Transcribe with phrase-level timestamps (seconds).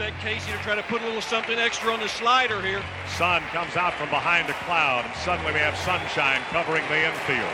[0.00, 2.80] expect Casey to try to put a little something extra on the slider here.
[3.20, 7.52] Sun comes out from behind a cloud, and suddenly we have sunshine covering the infield.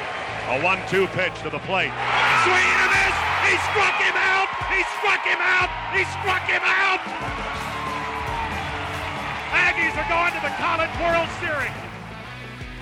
[0.54, 1.90] A one-two pitch to the plate.
[2.46, 3.16] Swing and a miss!
[3.50, 4.46] He struck him out!
[4.70, 5.70] He struck him out!
[5.90, 7.02] He struck him out!
[9.50, 11.74] Aggies are going to the College World Series.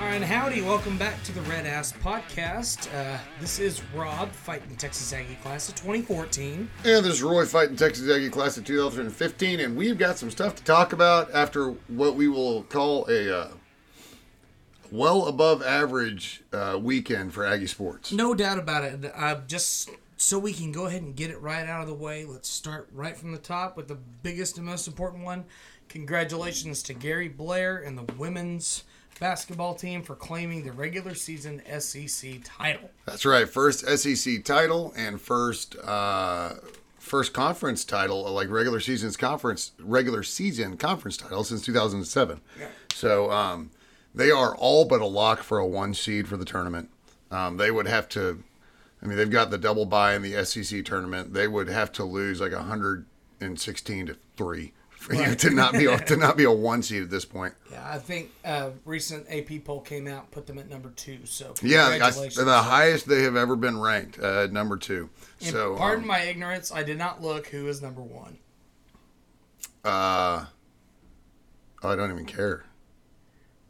[0.00, 0.60] All right, howdy.
[0.60, 2.92] Welcome back to the Red Ass Podcast.
[2.92, 6.68] Uh, this is Rob fighting Texas Aggie class of 2014.
[6.84, 10.56] And this is Roy fighting Texas Aggie class of 2015, and we've got some stuff
[10.56, 13.48] to talk about after what we will call a uh,
[14.90, 18.10] well above average uh, weekend for Aggie sports.
[18.10, 19.12] No doubt about it.
[19.14, 22.24] Uh, just so we can go ahead and get it right out of the way,
[22.24, 25.44] let's start right from the top with the biggest and most important one.
[25.88, 28.82] Congratulations to Gary Blair and the women's
[29.20, 32.90] basketball team for claiming the regular season SEC title.
[33.06, 36.54] That's right, first SEC title and first uh,
[36.98, 42.40] first conference title, like regular season's conference regular season conference title since 2007.
[42.58, 42.66] Yeah.
[42.94, 43.70] So um,
[44.14, 46.90] they are all but a lock for a one seed for the tournament.
[47.30, 48.42] Um, they would have to.
[49.02, 51.34] I mean, they've got the double bye in the SEC tournament.
[51.34, 54.72] They would have to lose like 116 to three
[55.04, 57.52] for you to not be a, to not be a one seed at this point.
[57.70, 61.18] Yeah, I think uh, recent AP poll came out, put them at number two.
[61.26, 65.10] So Yeah, I, the highest they have ever been ranked, uh, number two.
[65.40, 68.38] And So, pardon um, my ignorance, I did not look who is number one.
[69.84, 70.46] uh,
[71.82, 72.64] oh, I don't even care.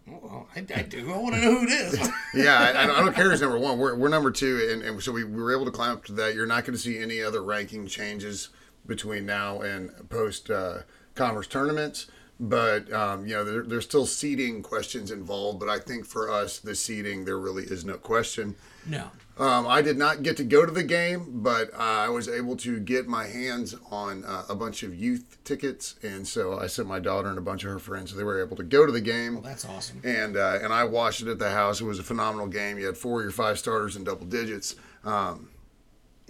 [0.06, 1.12] Well, I, I do.
[1.12, 2.10] I want to know who it is.
[2.34, 3.78] Yeah, I, I don't- I don't care who's number one.
[3.78, 6.12] We're, we're number two, and, and so we, we were able to climb up to
[6.14, 6.34] that.
[6.34, 8.48] You're not going to see any other ranking changes
[8.86, 10.78] between now and post uh,
[11.15, 12.07] conference tournaments.
[12.41, 15.61] But um, you know, there, there's still seeding questions involved.
[15.61, 18.57] But I think for us, the seeding there really is no question.
[18.87, 19.11] no.
[19.37, 22.57] Um, I did not get to go to the game, but uh, I was able
[22.59, 26.87] to get my hands on uh, a bunch of youth tickets, and so I sent
[26.87, 28.12] my daughter and a bunch of her friends.
[28.12, 29.35] So they were able to go to the game.
[29.35, 30.01] Well, that's awesome.
[30.05, 31.81] and uh, and I watched it at the house.
[31.81, 32.79] It was a phenomenal game.
[32.79, 34.77] You had four or five starters in double digits.
[35.05, 35.48] Um,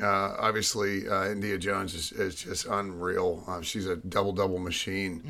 [0.03, 3.44] uh, obviously, uh, N'dea Jones is, is just unreal.
[3.47, 5.22] Uh, she's a double double machine.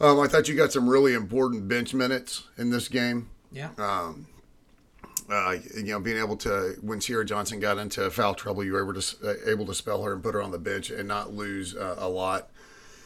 [0.00, 3.30] Um, I thought you got some really important bench minutes in this game.
[3.52, 3.70] Yeah.
[3.78, 4.12] Uh,
[5.76, 9.00] you know, being able to when Ciera Johnson got into foul trouble, you were able
[9.00, 11.76] to uh, able to spell her and put her on the bench and not lose
[11.76, 12.50] uh, a lot.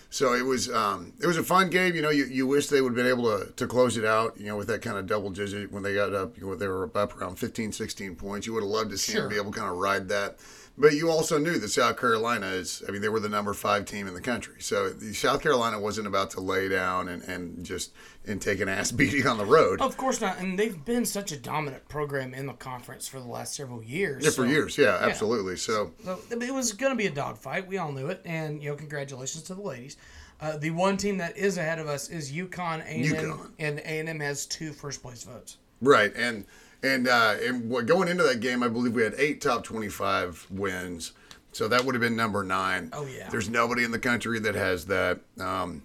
[0.08, 1.94] So it was um, it was a fun game.
[1.94, 4.38] You know, you, you wish they would have been able to, to close it out.
[4.38, 6.68] You know, with that kind of double digit when they got up, you know, they
[6.68, 8.46] were up around 15, 16 points.
[8.46, 9.22] You would have loved to see Sure.
[9.22, 10.36] them be able to kind of ride that.
[10.76, 12.82] But you also knew that South Carolina is.
[12.88, 14.56] I mean, they were the number five team in the country.
[14.58, 17.92] So South Carolina wasn't about to lay down and, and just
[18.26, 19.80] and take an ass beating on the road.
[19.80, 20.38] Of course not.
[20.40, 24.24] And they've been such a dominant program in the conference for the last several years.
[24.24, 24.76] Yeah, for so- years.
[24.76, 25.56] Yeah, absolutely.
[25.56, 27.68] So So it was going to be a dogfight.
[27.68, 28.20] We all knew it.
[28.24, 29.96] And, you know, congratulations to the ladies.
[30.40, 33.50] Uh, the one team that is ahead of us is UConn, A&M, UConn.
[33.60, 35.58] and A&M has two first place votes.
[35.80, 36.44] Right, and
[36.84, 41.12] and uh, and going into that game, I believe we had eight top twenty-five wins,
[41.52, 42.90] so that would have been number nine.
[42.92, 43.28] Oh, yeah.
[43.30, 45.20] There's nobody in the country that has that.
[45.40, 45.82] Um,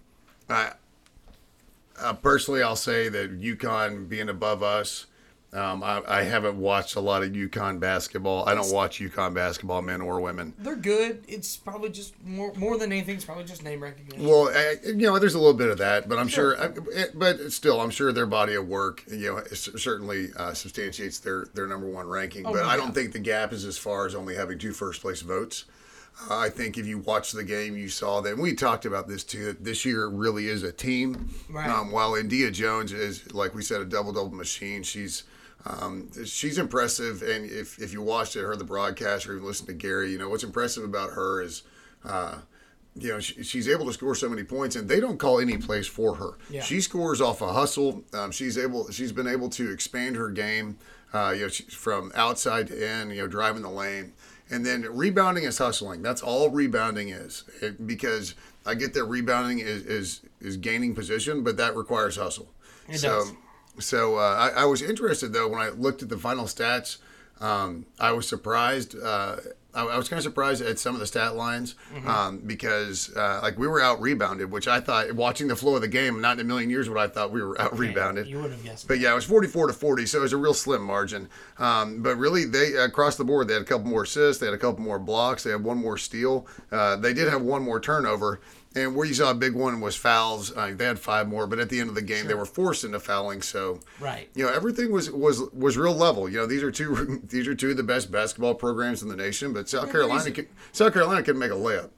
[0.50, 0.74] I
[2.00, 5.06] uh, personally, I'll say that UConn being above us.
[5.52, 8.48] Um, I, I haven't watched a lot of UConn basketball.
[8.48, 10.54] I don't watch UConn basketball, men or women.
[10.60, 11.24] They're good.
[11.28, 13.16] It's probably just more more than anything.
[13.16, 14.28] It's probably just name recognition.
[14.28, 16.70] Well, I, you know, there's a little bit of that, but I'm sure, I,
[17.16, 21.66] but still, I'm sure their body of work, you know, certainly uh, substantiates their their
[21.66, 22.44] number one ranking.
[22.44, 25.22] but I don't think the gap is as far as only having two first place
[25.22, 25.66] votes.
[26.30, 28.34] Uh, I think if you watched the game, you saw that.
[28.34, 29.46] And we talked about this too.
[29.46, 31.34] That this year really is a team.
[31.50, 31.70] Right.
[31.70, 34.84] Um, while N'dea Jones is, like we said, a double double machine.
[34.84, 35.24] She's
[35.66, 39.68] um, she's impressive, and if if you watched it, heard the broadcast, or even listened
[39.68, 41.64] to Gary, you know what's impressive about her is.
[42.04, 42.40] Uh,
[42.96, 45.58] you know, she, she's able to score so many points, and they don't call any
[45.58, 46.32] plays for her.
[46.50, 46.62] Yeah.
[46.62, 48.04] She scores off a hustle.
[48.14, 48.90] Um, she's able.
[48.92, 50.78] She's been able to expand her game.
[51.14, 53.12] Uh, you know, she, from outside to in.
[53.12, 54.14] You know, driving the lane,
[54.50, 56.02] and then rebounding is hustling.
[56.02, 57.44] That's all rebounding is.
[57.62, 58.34] It, because
[58.66, 62.50] I get that rebounding is is is gaining position, but that requires hustle.
[62.88, 63.34] It so, does.
[63.80, 66.98] So uh, I, I was interested though when I looked at the final stats.
[67.42, 68.96] Um, I was surprised.
[69.02, 69.38] Uh,
[69.74, 72.08] I, I was kind of surprised at some of the stat lines Mm-hmm.
[72.10, 75.82] um, because, uh, like, we were out rebounded, which I thought, watching the flow of
[75.82, 78.28] the game, not in a million years would I thought we were out rebounded.
[78.28, 78.88] You would have guessed.
[78.88, 81.30] But yeah, it was 44 to 40, so it was a real slim margin.
[81.60, 84.56] Um, but really, they across the board, they had a couple more assists, they had
[84.56, 86.46] a couple more blocks, they had one more steal.
[86.72, 88.42] Uh, they did have one more turnover.
[88.80, 90.56] And where you saw a big one was fouls.
[90.56, 92.84] Uh, they had five more, but at the end of the game, they were forced
[92.84, 93.42] into fouling.
[93.42, 94.30] So, Right.
[94.36, 96.30] you know, everything was was was real level.
[96.30, 99.16] You know, these are two these are two of the best basketball programs in the
[99.16, 99.54] nation.
[99.54, 100.32] But South Carolina,
[100.72, 101.90] South Carolina couldn't make a layup.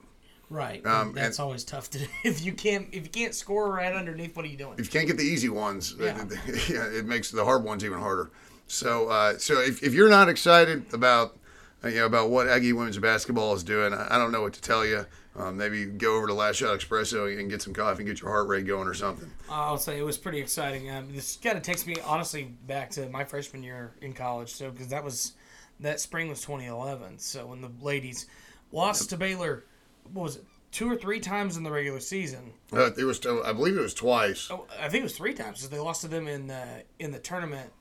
[0.50, 0.86] Right.
[0.86, 2.06] Um, that's and- always tough to do.
[2.26, 4.74] If you can't if you can't score right underneath, what are you doing?
[4.78, 6.26] if you can't get the easy ones, Yeah.
[6.70, 8.32] yeah, it makes the hard ones even harder.
[8.68, 11.38] So, uh, so if, if you're not excited about
[11.84, 14.86] you know about what Aggie women's basketball is doing, I don't know what to tell
[14.86, 15.06] you.
[15.36, 18.30] Um, maybe go over to Last Shot Espresso and get some coffee and get your
[18.30, 19.32] heart rate going or something.
[19.50, 20.92] I'll say it was pretty exciting.
[20.92, 24.52] Um, this kind of takes me honestly back to my freshman year in college.
[24.52, 25.34] So because that was
[25.80, 27.20] that spring was 2011.
[27.20, 28.28] So when the ladies
[28.72, 29.66] lost to Baylor,
[30.12, 30.46] what was it?
[30.72, 32.54] Two or three times in the regular season.
[32.72, 34.48] Uh, it was, I believe it was twice.
[34.50, 37.12] Oh, I think it was three times because they lost to them in the in
[37.12, 37.72] the tournament.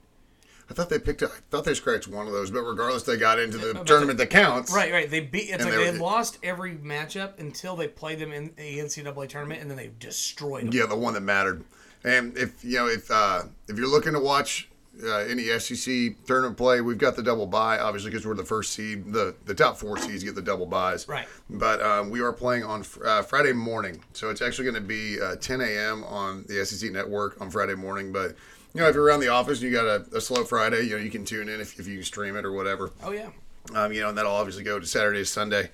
[0.70, 1.22] I thought they picked.
[1.22, 3.86] up- I thought they scratched one of those, but regardless, they got into the but
[3.86, 4.72] tournament that counts.
[4.72, 5.10] Right, right.
[5.10, 5.50] They beat.
[5.50, 9.28] It's like they they, were- lost every matchup until they played them in the NCAA
[9.28, 10.72] tournament, and then they destroyed them.
[10.72, 11.64] Yeah, the one that mattered.
[12.04, 14.68] And if you know if uh, if you're looking to watch
[15.04, 18.72] uh, any SEC tournament play, we've got the double bye, obviously because we're the first
[18.72, 19.12] seed.
[19.12, 21.06] The the top four seeds get the double byes.
[21.08, 21.26] Right.
[21.50, 24.88] But um, we are playing on fr- uh, Friday morning, so it's actually going to
[24.88, 26.04] be uh, 10 a.m.
[26.04, 28.12] on the SEC network on Friday morning.
[28.12, 28.34] But
[28.74, 30.90] you know, if you're around the office and you got a, a slow Friday, you
[30.90, 32.90] know, you can tune in if, if you can stream it or whatever.
[33.02, 33.30] Oh yeah.
[33.74, 35.70] Um, you know, and that'll obviously go to Saturday, Sunday.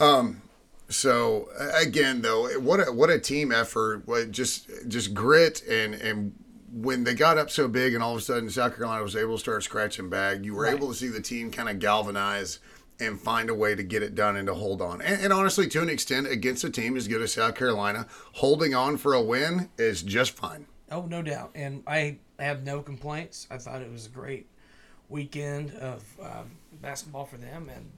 [0.00, 0.42] Um,
[0.88, 4.02] so again, though, what a, what a team effort!
[4.06, 6.34] What just just grit and and
[6.72, 9.34] when they got up so big, and all of a sudden South Carolina was able
[9.34, 10.42] to start scratching back.
[10.44, 10.74] you were Right.
[10.74, 12.58] able to see the team kind of galvanize
[13.00, 15.00] and find a way to get it done and to hold on.
[15.00, 18.74] And, and honestly, to an extent, against a team as good as South Carolina, holding
[18.74, 20.66] on for a win is just fine.
[20.94, 21.50] Oh, no doubt.
[21.56, 23.48] And I have no complaints.
[23.50, 24.46] I thought it was a great
[25.08, 27.68] weekend of um, basketball for them.
[27.74, 27.90] And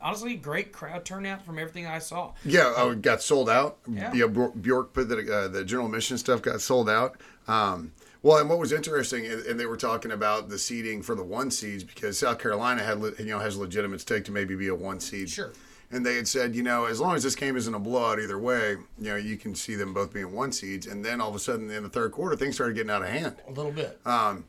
[0.00, 2.32] honestly, great crowd turnout from everything I saw.
[2.44, 3.78] Yeah, oh, it got sold out.
[3.88, 4.12] Yeah.
[4.14, 7.20] Yeah, Bjork put the uh, the general mission stuff got sold out.
[7.48, 7.92] Um,
[8.22, 11.24] well, and what was interesting, and and they were talking about the seeding for the
[11.24, 14.74] one seeds because South Carolina had you know has legitimate stake to maybe be a
[14.74, 15.28] one seed.
[15.28, 15.52] Sure.
[15.94, 18.38] And they had said, you know, as long as this game isn't a blowout either
[18.38, 20.88] way, you know, you can see them both being one seeds.
[20.88, 23.08] And then all of a sudden in the third quarter, things started getting out of
[23.08, 23.36] hand.
[23.46, 24.00] A little bit.
[24.04, 24.44] Um,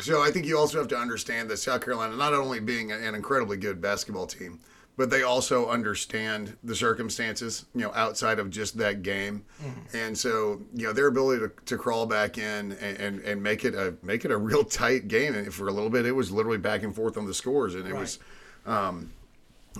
[0.00, 3.14] so I think you also have to understand that South Carolina, not only being an
[3.14, 4.58] incredibly good basketball team,
[4.96, 9.44] but they also understand the circumstances, you know, outside of just that game,
[9.94, 13.64] and so you know their ability to, to crawl back in and, and, and make
[13.64, 15.36] it a make it a real tight game.
[15.36, 17.86] And for a little bit, it was literally back and forth on the scores, and
[17.86, 18.18] it was.
[18.66, 19.12] Um,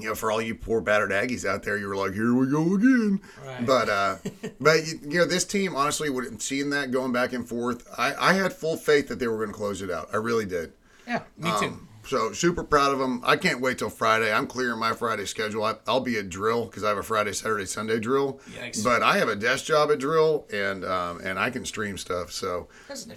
[0.00, 2.46] you know, for all you poor battered Aggies out there, you were like, "Here we
[2.50, 3.66] go again." Right.
[3.66, 4.16] But, uh,
[4.60, 6.08] but you, you know, this team honestly,
[6.38, 9.48] seeing that going back and forth, I, I had full faith that they were going
[9.50, 10.08] to close it out.
[10.12, 10.72] I really did.
[11.06, 11.87] yeah, me too.
[12.08, 13.20] So super proud of them.
[13.22, 14.32] I can't wait till Friday.
[14.32, 15.62] I'm clearing my Friday schedule.
[15.62, 18.40] I, I'll be at drill because I have a Friday, Saturday, Sunday drill.
[18.50, 18.82] Yikes.
[18.82, 22.32] But I have a desk job at drill, and um, and I can stream stuff.
[22.32, 22.68] So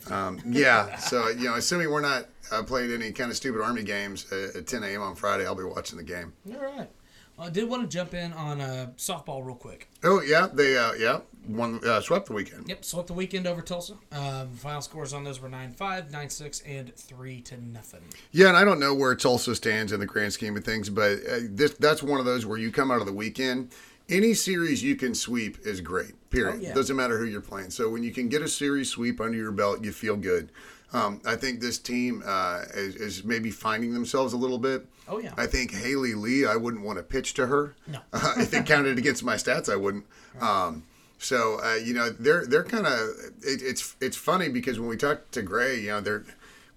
[0.10, 0.98] um, yeah.
[0.98, 4.58] So you know, assuming we're not uh, playing any kind of stupid Army games uh,
[4.58, 5.02] at 10 a.m.
[5.02, 6.34] on Friday, I'll be watching the game.
[6.54, 6.90] All right.
[7.38, 9.90] Well, I did want to jump in on uh, softball real quick.
[10.04, 12.68] Oh yeah, they uh, yeah won uh, swept the weekend.
[12.68, 13.94] Yep, swept the weekend over Tulsa.
[14.12, 18.02] Um, final scores on those were 9 5, 9 6, and 3 to nothing.
[18.32, 21.20] Yeah, and I don't know where Tulsa stands in the grand scheme of things, but
[21.30, 23.72] uh, this that's one of those where you come out of the weekend.
[24.10, 26.30] Any series you can sweep is great.
[26.32, 26.56] Period.
[26.56, 26.74] Oh, yeah.
[26.74, 27.70] Doesn't matter who you're playing.
[27.70, 30.50] So when you can get a series sweep under your belt, you feel good.
[30.94, 34.86] Um, I think this team uh, is, is maybe finding themselves a little bit.
[35.08, 35.34] Oh, yeah.
[35.38, 36.46] I think Haley Lee.
[36.46, 37.76] I wouldn't want to pitch to her.
[37.88, 38.00] No.
[38.12, 40.06] Uh, if it counted against my stats, I wouldn't.
[40.42, 40.84] Um,
[41.22, 43.00] so uh, you know they're they're kind of
[43.44, 46.24] it, it's it's funny because when we talked to Gray, you know they're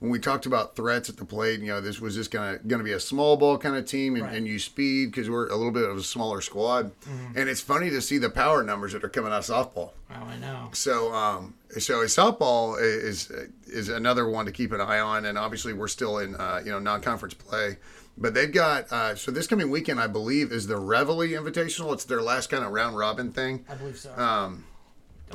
[0.00, 2.84] when we talked about threats at the plate, you know this was just gonna gonna
[2.84, 4.34] be a small ball kind of team and, Right.
[4.36, 6.90] and use speed because we're a little bit of a smaller squad,
[7.34, 9.90] and it's funny to see the power numbers that are coming out of softball.
[10.10, 10.68] Oh, I know.
[10.72, 13.30] So, um, so softball is
[13.66, 16.70] is another one to keep an eye on, and obviously we're still in uh, you
[16.70, 17.78] know non-conference play,
[18.16, 21.92] but they've got uh, so this coming weekend I believe is the Reveille Invitational.
[21.92, 23.64] It's their last kind of round robin thing.
[23.68, 24.14] I believe so.
[24.16, 24.64] Um,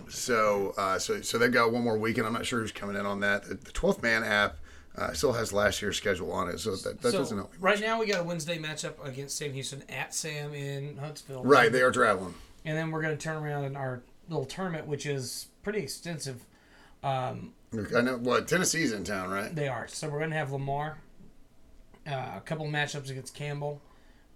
[0.07, 2.25] so, uh, so so they've got one more weekend.
[2.25, 3.43] I'm not sure who's coming in on that.
[3.43, 4.57] The 12th Man app
[4.97, 7.53] uh, still has last year's schedule on it, so that, that so, doesn't help.
[7.59, 11.43] right now, we got a Wednesday matchup against Sam Houston at Sam in Huntsville.
[11.43, 12.33] Right, they are traveling.
[12.65, 16.45] And then we're going to turn around in our little tournament, which is pretty extensive.
[17.03, 17.53] Um,
[17.95, 19.53] I know what Tennessee's in town, right?
[19.53, 19.87] They are.
[19.87, 20.97] So we're going to have Lamar,
[22.09, 23.81] uh, a couple of matchups against Campbell,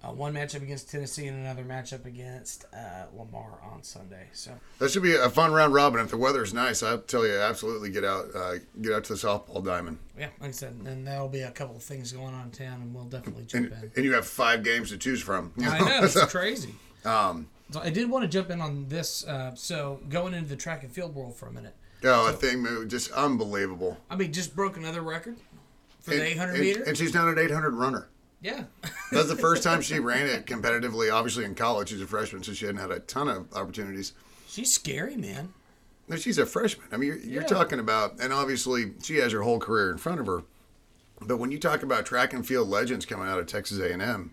[0.03, 4.27] uh, one matchup against Tennessee, and another matchup against uh, Lamar on Sunday.
[4.33, 6.01] So That should be a fun round robin.
[6.01, 9.19] If the weather's nice, I'll tell you, absolutely get out, uh, get out to the
[9.19, 9.99] softball diamond.
[10.19, 12.81] yeah, like I said, and there'll be a couple of things going on in town,
[12.81, 13.91] and we'll definitely jump And, in.
[13.95, 15.53] and you have five games to choose from.
[15.61, 16.75] I know it's So, crazy.
[17.05, 19.25] um, So I did want to jump in on this.
[19.25, 21.75] Uh, so going into the track and field world for a minute.
[22.03, 23.97] oh, Athing just unbelievable.
[24.09, 25.37] I mean, just broke another record
[26.03, 26.83] for the And- 800 and- meter.
[26.83, 28.07] and she's not an 800 runner.
[28.41, 28.65] Yeah.
[29.11, 31.11] That's the first time she ran it competitively.
[31.11, 34.13] Obviously, in college, she's a freshman, so she hadn't had a ton of opportunities.
[34.47, 35.53] She's scary, man.
[36.09, 36.85] No, she's a freshman.
[36.91, 37.47] I mean, you're, you're Yeah.
[37.47, 40.43] talking about, and obviously, she has her whole career in front of her.
[41.21, 44.31] But when you talk about track and field legends coming out of Texas A&M,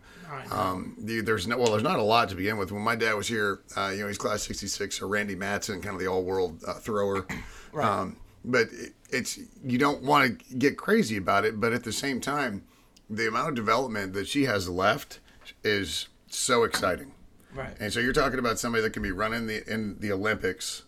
[0.51, 2.73] um, the, there's no well, there's not a lot to begin with.
[2.73, 5.95] When my dad was here, uh, you know, he's class '66, so Randy Matson, kind
[5.95, 7.27] of the all-world uh, thrower.
[7.73, 7.87] Right.
[7.87, 11.93] Um, but it, it's you don't want to get crazy about it, but at the
[11.93, 12.65] same time,
[13.09, 15.21] the amount of development that she has left
[15.65, 17.13] is so exciting.
[17.55, 17.77] Right.
[17.81, 20.85] And so you're talking about somebody that can be running the in the Olympics,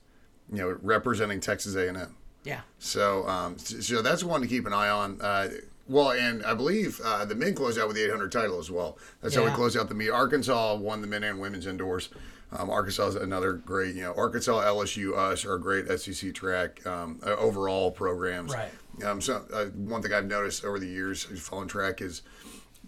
[0.51, 2.15] you know, representing Texas A&M.
[2.45, 2.61] Yeah.
[2.79, 5.21] So, um, so that's one to keep an eye on.
[5.21, 5.49] Uh,
[5.89, 8.99] well, and I believe uh, the men closed out with the 800 title as well.
[9.21, 9.57] That's how we Yeah.
[9.57, 10.11] closed out the meet.
[10.11, 12.09] Arkansas won the men and women's indoors.
[12.57, 17.19] Um, Arkansas is another great, you know, Arkansas, LSU, us are great SEC track um,
[17.25, 18.53] uh, overall programs.
[18.53, 18.71] Right.
[19.05, 22.23] Um, so uh, one thing I've noticed over the years following track is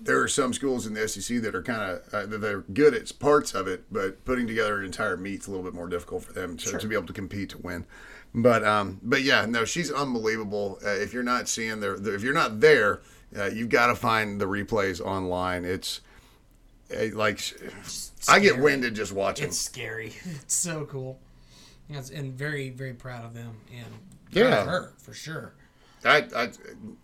[0.01, 2.95] there are some schools in the SEC that are kind of uh, that they're good
[2.95, 6.25] at parts of it, but putting together an entire meet's a little bit more difficult
[6.25, 7.87] for them to, to be able to compete to win.
[8.35, 10.79] But um, but yeah, no, she's unbelievable.
[10.85, 13.01] Uh, if you're not seeing there, the if you're not there,
[13.37, 15.65] uh, you've got to find the replays online.
[15.65, 16.01] It's
[16.93, 17.17] uh,
[18.29, 19.47] like I get winded just watching.
[19.47, 20.13] It's scary.
[20.25, 21.19] It's so cool.
[21.91, 23.87] And very, very proud of them and
[24.31, 24.65] Yeah.
[24.65, 25.53] her for sure.
[26.05, 26.51] I, I,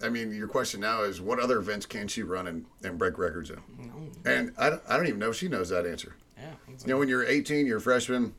[0.02, 3.16] I mean, your question now is what other events can she run and, and break
[3.18, 3.56] records in?
[3.56, 4.28] Mm-hmm.
[4.28, 6.16] And I, don't- I don't even know if she knows that answer.
[6.38, 6.50] Yeah.
[6.68, 8.34] it's You know, when you're 18, you're a freshman.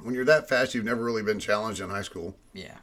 [0.00, 2.36] When you're that fast, you've never really been challenged in high school.
[2.52, 2.76] yeah.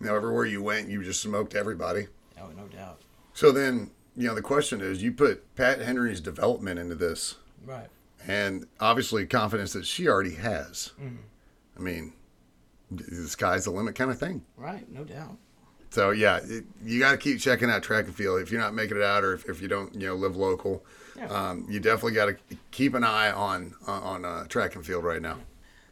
[0.00, 2.08] You know, everywhere you went, you just smoked everybody.
[2.40, 3.00] Oh, no doubt.
[3.32, 7.88] So then, you know, the question is, you put Pat Henry's development into this, Right.
[8.26, 10.92] And obviously confidence that she already has.
[11.76, 12.12] I mean,
[12.90, 14.42] the sky's the limit kind of thing.
[14.56, 14.90] Right.
[14.90, 15.36] No doubt.
[15.90, 18.40] So yeah, it, you got to keep checking out track and field.
[18.40, 20.84] If you're not making it out, or if, if you don't, you know, live local,
[21.16, 21.26] Yeah.
[21.26, 22.36] um, you definitely got to
[22.72, 25.38] keep an eye on on uh, track and field right now.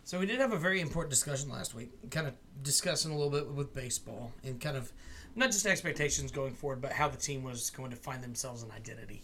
[0.04, 2.34] So we did have a very important discussion last week, kind of
[2.64, 4.92] discussing a little bit with baseball and kind of
[5.36, 8.72] not just expectations going forward, but how the team was going to find themselves an
[8.72, 9.22] identity.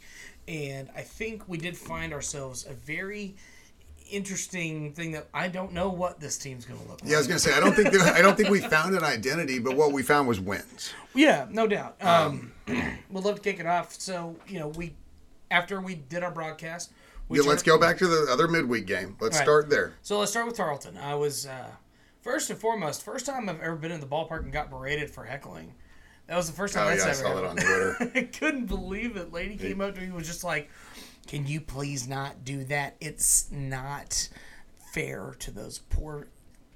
[0.48, 3.36] And I think we did find ourselves a very
[4.10, 7.10] interesting thing that I don't know what this team's going to look like.
[7.10, 9.58] Yeah, I was gonna say I don't think I don't think we found an identity,
[9.58, 10.94] but what we found was wins.
[11.14, 12.02] Yeah, no doubt.
[12.02, 13.92] Um, we'd love to kick it off.
[14.00, 14.94] So you know, we
[15.50, 16.92] after we did our broadcast,
[17.28, 19.16] we Yeah, let's go back to the other midweek game.
[19.20, 19.44] Let's Right.
[19.44, 19.92] start there.
[20.02, 20.96] So let's start with Tarleton.
[20.96, 21.72] I was uh,
[22.22, 25.24] first and foremost, first time I've ever been in the ballpark and got berated for
[25.24, 25.74] heckling.
[26.28, 28.12] That was the first time Oh that's yeah, I ever saw that on Twitter.
[28.14, 29.32] I couldn't believe it.
[29.32, 30.70] Lady came up to me and was just like,
[31.26, 32.96] "Can you please not do that?
[33.00, 34.28] It's not
[34.92, 36.28] fair to those poor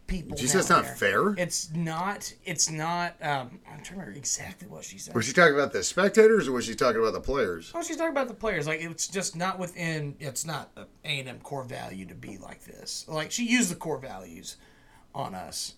[0.06, 1.34] people." She said it's not there." fair?
[1.36, 2.32] It's not.
[2.46, 3.14] It's not.
[3.20, 5.14] Um, I'm trying to remember exactly what she said.
[5.14, 7.72] Was she talking about the spectators or was she talking about the players?
[7.74, 8.66] Oh, she's talking about the players.
[8.66, 10.16] Like it's just not within.
[10.18, 13.04] It's not a and M core value to be like this.
[13.06, 14.56] Like she used the core values
[15.14, 15.74] on us,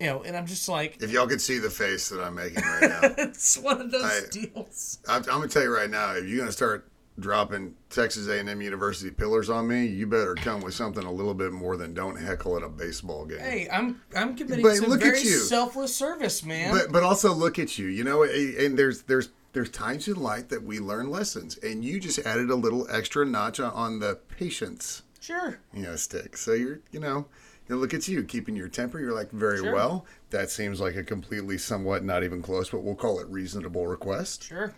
[0.00, 0.22] you know.
[0.22, 3.00] And I'm just like, If y'all could see the face that I'm making right now,
[3.18, 4.98] it's one of those I- deals.
[5.08, 6.88] I'm, I'm gonna tell you right now, if you're gonna start
[7.20, 11.52] dropping Texas A&M University pillars on me, you better come with something a little bit
[11.52, 13.38] more than don't heckle at a baseball game.
[13.38, 15.36] Hey, I'm I'm committing But some look at you.
[15.38, 16.72] selfless service, man.
[16.72, 20.48] But but also look at you, you know, and there's there's there's times in life
[20.48, 24.18] that we learn lessons, and you just added a little extra notch on- on the
[24.36, 25.60] patience, sure.
[25.72, 26.36] you know, stick.
[26.36, 27.26] So you're you know.
[27.68, 29.00] You look at you keeping your temper.
[29.00, 29.72] You're like very Sure.
[29.74, 30.06] well.
[30.30, 34.44] That seems like a completely, somewhat, not even close, but we'll call it reasonable request.
[34.44, 34.74] Sure.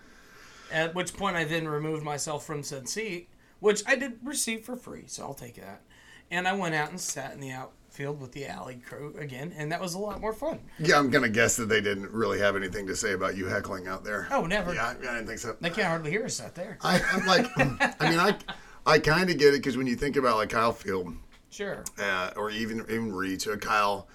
[0.73, 3.28] At which point I then removed myself from said seat,
[3.61, 5.83] which I did receive for free, so I'll take that.
[6.31, 9.71] And I went out and sat in the outfield with the alley crew again, and
[9.71, 10.59] that was a lot more fun.
[10.81, 13.87] Yeah, I'm gonna guess that they didn't really have anything to say about you heckling
[13.87, 14.26] out there.
[14.33, 14.75] Oh, never.
[14.75, 15.57] Yeah, I, I didn't think so.
[15.61, 16.78] They can't hardly hear us out there.
[16.83, 17.47] I, I'm like,
[18.00, 18.37] I mean, I,
[18.85, 21.14] I kind of get it because when you think about like Kyle Field,
[21.57, 21.83] Sure.
[21.99, 24.09] uh, or even even Reed, so Kyle,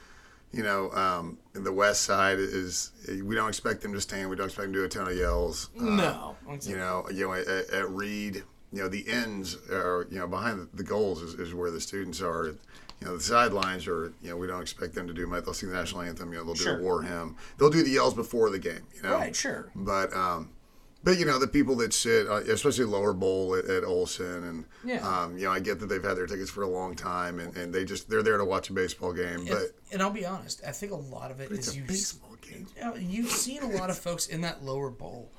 [0.52, 2.92] you know, um, the West Side is
[3.24, 4.30] we don't expect them to stand.
[4.30, 5.70] We don't expect them to do a ton of yells.
[5.80, 6.36] Uh, No.
[6.62, 8.44] You know, you know, at, at Reed,
[8.74, 11.82] you know, the ends are you know behind the, the goals is, is where the
[11.82, 12.56] students are.
[13.00, 14.14] You know, the sidelines are.
[14.22, 15.44] You know, we don't expect them to do much.
[15.46, 16.32] They'll sing the national anthem.
[16.32, 16.80] You know, they'll do Sure.
[16.80, 17.36] a war hymn.
[17.58, 18.82] They'll do the yells before the game.
[18.96, 19.72] You know, Right, sure.
[19.76, 20.50] but um,
[21.04, 24.66] but you know the people that sit, uh, especially lower bowl at, at Olsen, and
[24.84, 25.08] Yeah.
[25.08, 27.56] um, you know I get that they've had their tickets for a long time, and,
[27.58, 29.46] and they just they're there to watch a baseball game.
[29.48, 31.84] But and I'll be honest, I think a lot of it is you.
[31.84, 32.68] baseball game.
[32.76, 35.32] you know, You've seen a lot of folks in that lower bowl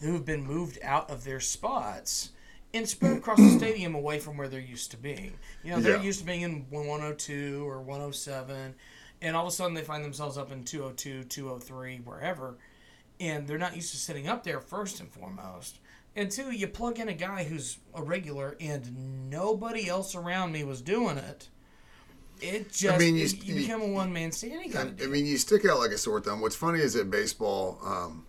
[0.00, 2.30] who have been moved out of their spots
[2.74, 5.32] and spread across the stadium away from where they're used to being.
[5.64, 6.02] You know, they're Yeah.
[6.02, 8.74] used to being in 102 or 107,
[9.22, 12.56] and all of a sudden they find themselves up in 202, 203, wherever,
[13.20, 15.78] and they're not used to sitting up there first and foremost.
[16.16, 20.64] And two, you plug in a guy who's a regular, and nobody else around me
[20.64, 21.48] was doing it.
[22.40, 24.72] It just I mean, you- you, you- become a one man stand.
[24.72, 26.40] You I, I mean, you stick out like a sore thumb.
[26.40, 28.26] What's funny is that baseball, um,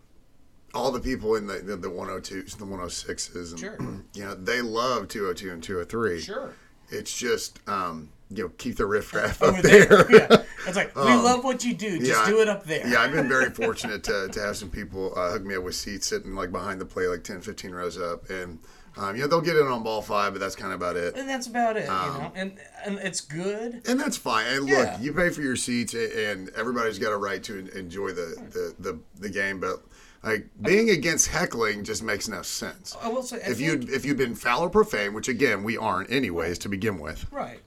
[0.73, 3.77] all the people in the the, the 102s, the 106s, and Sure.
[4.13, 6.17] you know they love 202 and 203.
[6.17, 6.21] it.
[6.21, 6.53] sure.
[6.89, 10.11] It's just um, you know keep the riffraff Over up there.
[10.11, 10.43] yeah.
[10.67, 11.97] It's like we love what you do.
[11.99, 12.85] Just yeah, do it up there.
[12.87, 15.75] Yeah, I've been very fortunate to, to have some people uh, hook me up with
[15.75, 18.59] seats sitting like behind the play, like 10, 15 rows up, and
[18.97, 21.15] um, you know they'll get in on ball five, but that's kind of about it.
[21.15, 22.31] And that's about it, Um, you know.
[22.35, 23.81] And and it's good.
[23.87, 24.45] And that's fine.
[24.47, 24.99] And look, Yeah.
[24.99, 28.99] you pay for your seats, and everybody's got a right to enjoy the, the, the,
[29.19, 29.59] the game.
[29.59, 29.81] But
[30.23, 32.95] like being against heckling just makes no sense.
[33.01, 35.77] I will say, I if you if you've been foul or profane, which again we
[35.77, 37.25] aren't anyways to begin with.
[37.31, 37.61] Right.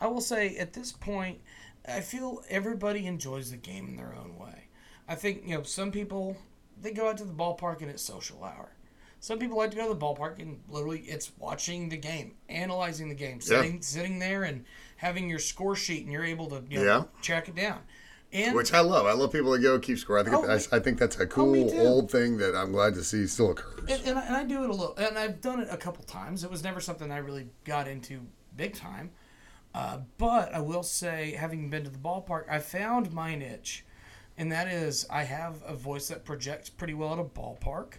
[0.00, 1.40] I will say at this point,
[1.86, 4.68] I feel everybody enjoys the game in their own way.
[5.08, 6.36] I think you know some people
[6.80, 8.70] they go out to the ballpark and it's social hour.
[9.22, 13.08] Some people like to go to the ballpark and literally it's watching the game, analyzing
[13.10, 14.64] the game, sitting sitting there and
[14.96, 17.02] having your score sheet and you're able to you know, Yeah.
[17.20, 17.80] check it down.
[18.32, 19.06] And Which I love.
[19.06, 20.18] I love people that go keep score.
[20.18, 21.76] I think Oh, I, I think that's a oh, cool too.
[21.78, 23.90] old thing that I'm glad to see still occurs.
[23.90, 26.04] and, and, I, and I do it a little, and I've done it a couple
[26.04, 26.44] times.
[26.44, 28.20] It was never something I really got into
[28.56, 29.10] big time.
[29.74, 33.84] Uh, but I will say, having been to the ballpark, I found my niche,
[34.36, 37.94] and that is I have a voice that projects pretty well at a ballpark.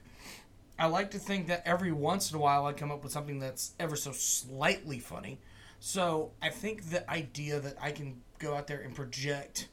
[0.78, 3.40] I like to think that every once in a while I come up with something
[3.40, 5.40] that's ever so slightly funny.
[5.80, 9.68] So I think the idea that I can go out there and project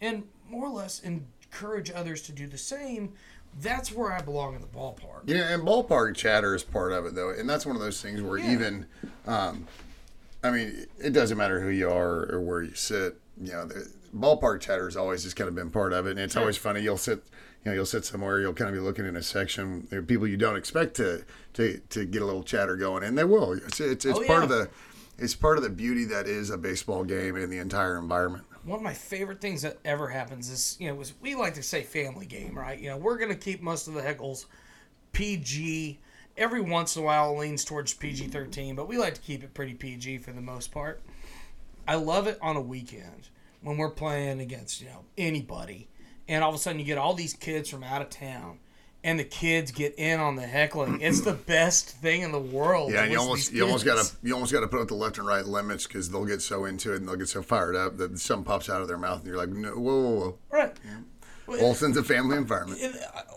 [0.00, 3.12] and more or less encourage others to do the same,
[3.60, 5.22] that's where I belong in the ballpark.
[5.26, 8.22] Yeah, and ballpark chatter is part of it, though, and that's one of those things
[8.22, 8.52] where Yeah.
[8.52, 8.86] even,
[9.26, 9.66] um,
[10.42, 13.16] I mean, it doesn't matter who you are or where you sit.
[13.40, 16.20] You know, the ballpark chatter has always just kind of been part of it, and
[16.20, 16.80] it's always funny.
[16.80, 17.18] You'll sit,
[17.64, 20.02] you know, you'll sit somewhere, you'll kind of be looking in a section, there are
[20.02, 23.52] people you don't expect to to to get a little chatter going, and they will.
[23.52, 24.68] It's it's, it's Oh, part of the
[25.18, 28.44] it's part of the beauty that is a baseball game and the entire environment.
[28.64, 31.62] one of my favorite things that ever happens is you know was we like to
[31.62, 34.46] say family game right you know we're gonna keep most of the heckles
[35.12, 35.98] pg
[36.36, 39.74] every once in a while leans towards pg-13 but we like to keep it pretty
[39.74, 41.02] pg for the most part.
[41.86, 43.28] I love it on a weekend
[43.60, 45.88] when we're playing against you know anybody
[46.28, 48.58] and all of a sudden you get all these kids from out of town
[49.04, 51.00] and the kids get in on the heckling.
[51.00, 54.16] It's the best thing in the world Yeah, and you almost you almost got to
[54.22, 56.64] you almost got to put up the left and right limits because they'll get so
[56.64, 59.18] into it and they'll get so fired up that something pops out of their mouth
[59.18, 60.38] and you're like, no, whoa, whoa, whoa.
[60.50, 60.76] right
[61.74, 62.80] Sense of family environment.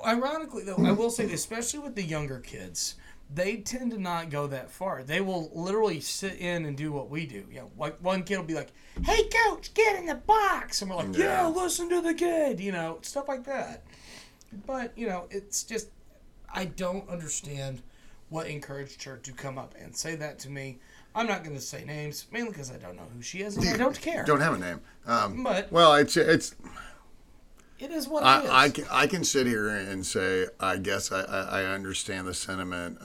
[0.05, 2.95] Ironically, though, I will say, this, especially with the younger kids,
[3.33, 5.01] they tend to not go that far.
[5.03, 7.43] They will literally sit in and do what we do.
[7.49, 8.71] You know, like one kid will be like,
[9.03, 11.47] "Hey, coach, get in the box," and we're like, "Yeah, Yeah.
[11.47, 13.83] listen to the kid," you know, stuff like that.
[14.67, 15.87] But you know, it's just
[16.53, 17.81] I don't understand
[18.29, 20.79] what encouraged her to come up and say that to me.
[21.15, 23.67] I'm not going to say names, mainly because I don't know who she is and
[23.69, 24.23] I don't care.
[24.25, 24.81] Don't have a name.
[25.05, 26.53] Um, But- well, it's it's
[27.79, 28.49] It is what it is.
[28.49, 32.27] I, I, can, I can sit here and say I guess I, I, I understand
[32.27, 32.99] the sentiment.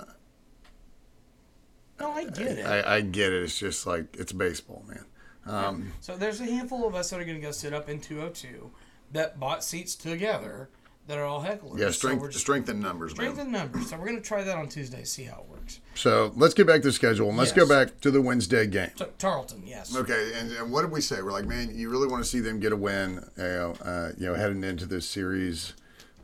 [1.98, 2.66] no, I get it.
[2.66, 3.42] I, I get it.
[3.42, 5.04] It's just like it's baseball, man.
[5.46, 8.00] Um, So there's a handful of us that are going to go sit up in
[8.00, 8.70] 202
[9.12, 10.70] that bought seats together
[11.06, 11.78] that are all hecklers.
[11.78, 13.46] yeah, strength just strength in numbers, strength man.
[13.46, 13.90] in numbers.
[13.90, 15.80] So we're going to try that on Tuesday, see how it works.
[15.94, 17.66] So let's get back to the schedule and let's Yes.
[17.66, 18.90] go back to the Wednesday game.
[18.96, 19.96] So Tarleton, yes.
[19.96, 21.20] Okay, and, and what did we say?
[21.22, 24.12] We're like, man, you really want to see them get a win, you know, uh,
[24.16, 25.74] you know heading into this series.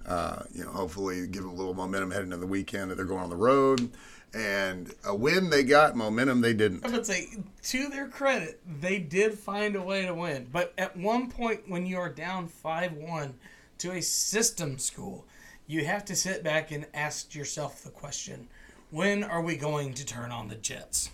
[0.07, 3.05] Uh, you know, hopefully give them a little momentum heading into the weekend that they're
[3.05, 3.91] going on the road.
[4.35, 6.85] And a win they got, momentum they didn't.
[6.87, 7.27] I would say,
[7.65, 10.47] to their credit, they did find a way to win.
[10.53, 13.35] But at one point, when you are down 5 1
[13.79, 15.27] to a system school,
[15.67, 18.49] you have to sit back and ask yourself the question
[18.91, 21.11] when are we going to turn on the Jets?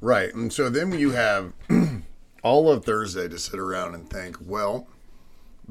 [0.00, 0.34] Right.
[0.34, 1.52] And so then you have
[2.42, 4.86] all of Thursday to sit around and think, well,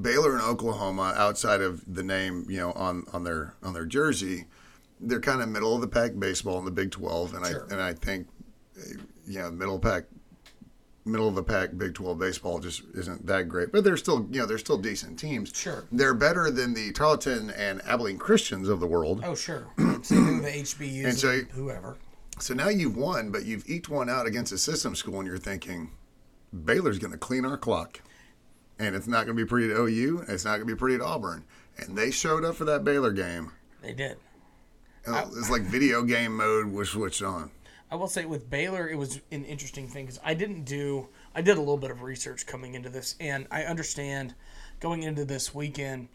[0.02, 4.46] Baylor and Oklahoma, outside of the name, you know, on, on their on their jersey,
[5.00, 7.68] they're kind of middle of the pack baseball in the Big Twelve, and Sure.
[7.70, 8.28] I and I think,
[8.78, 10.06] uh, you know, middle pack,
[11.06, 14.40] middle of the pack Big Twelve baseball just isn't that great, but they're still, you
[14.40, 15.52] know, they're still decent teams.
[15.54, 15.84] Sure.
[15.92, 19.22] they're better than the Tarleton and Abilene Christians of the world.
[19.26, 19.68] Oh, sure.
[19.78, 21.98] Same thing with the HBUs And and, so- whoever.
[22.40, 25.38] So now you've won, but you've eked one out against a system school, and you're
[25.38, 25.92] thinking
[26.66, 28.02] Baylor's going to clean our clock,
[28.80, 30.78] and it's not going to be pretty at OU, and it's not going to be
[30.78, 31.44] pretty at Auburn.
[31.78, 33.52] And they showed up for that Baylor game.
[33.84, 34.18] They did.
[35.06, 37.52] And It's like video game mode was switched on.
[37.94, 41.10] I will say with Baylor, it was an interesting thing because I didn't do.
[41.36, 44.34] I did a little bit of research coming into this, and I understand
[44.80, 46.08] going into this weekend,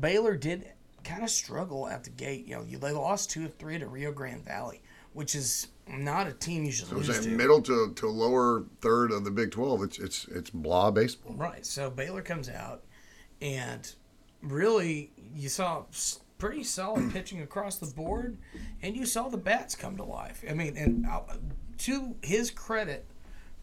[0.00, 0.68] Baylor did
[1.04, 2.46] kind of struggle at the gate.
[2.46, 4.80] You know, you, they lost two or three to Rio Grande Valley,
[5.12, 7.28] which is not a team you should I'm lose to.
[7.28, 9.82] middle to, to lower third of the Big Twelve.
[9.82, 11.34] It's it's it's blah baseball.
[11.34, 11.66] Right.
[11.66, 12.84] So Baylor comes out,
[13.42, 13.86] and
[14.42, 15.84] really, you saw
[16.38, 18.38] pretty solid pitching across the board,
[18.82, 20.44] and you saw the bats come to life.
[20.48, 21.20] I mean, and uh,
[21.78, 23.04] to his credit,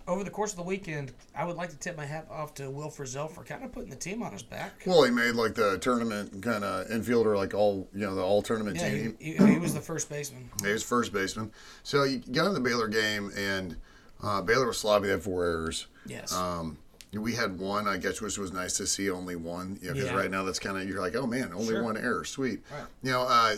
[0.08, 2.70] over the course of the weekend, I would like to tip my hat off to
[2.70, 4.84] Will Frizzell for kind of putting the team on his back.
[4.86, 8.42] Well, he made like the tournament kind of infielder, like all you know, the all
[8.44, 9.18] tournament Yeah, team.
[9.20, 10.50] he, he, he was the first baseman.
[10.64, 11.52] He was first baseman.
[11.84, 13.78] So you got in the Baylor game, and
[14.22, 15.08] uh, Baylor was sloppy.
[15.08, 15.88] They had four errors.
[16.06, 16.32] Yes.
[16.34, 16.78] Um,
[17.22, 19.10] we had one, I guess, which was nice to see.
[19.10, 20.16] Only one, because Yeah.
[20.16, 21.84] right now that's kind of you're like, oh man, only Sure.
[21.84, 22.62] one error, sweet.
[22.72, 22.86] Right.
[23.04, 23.56] You know, uh,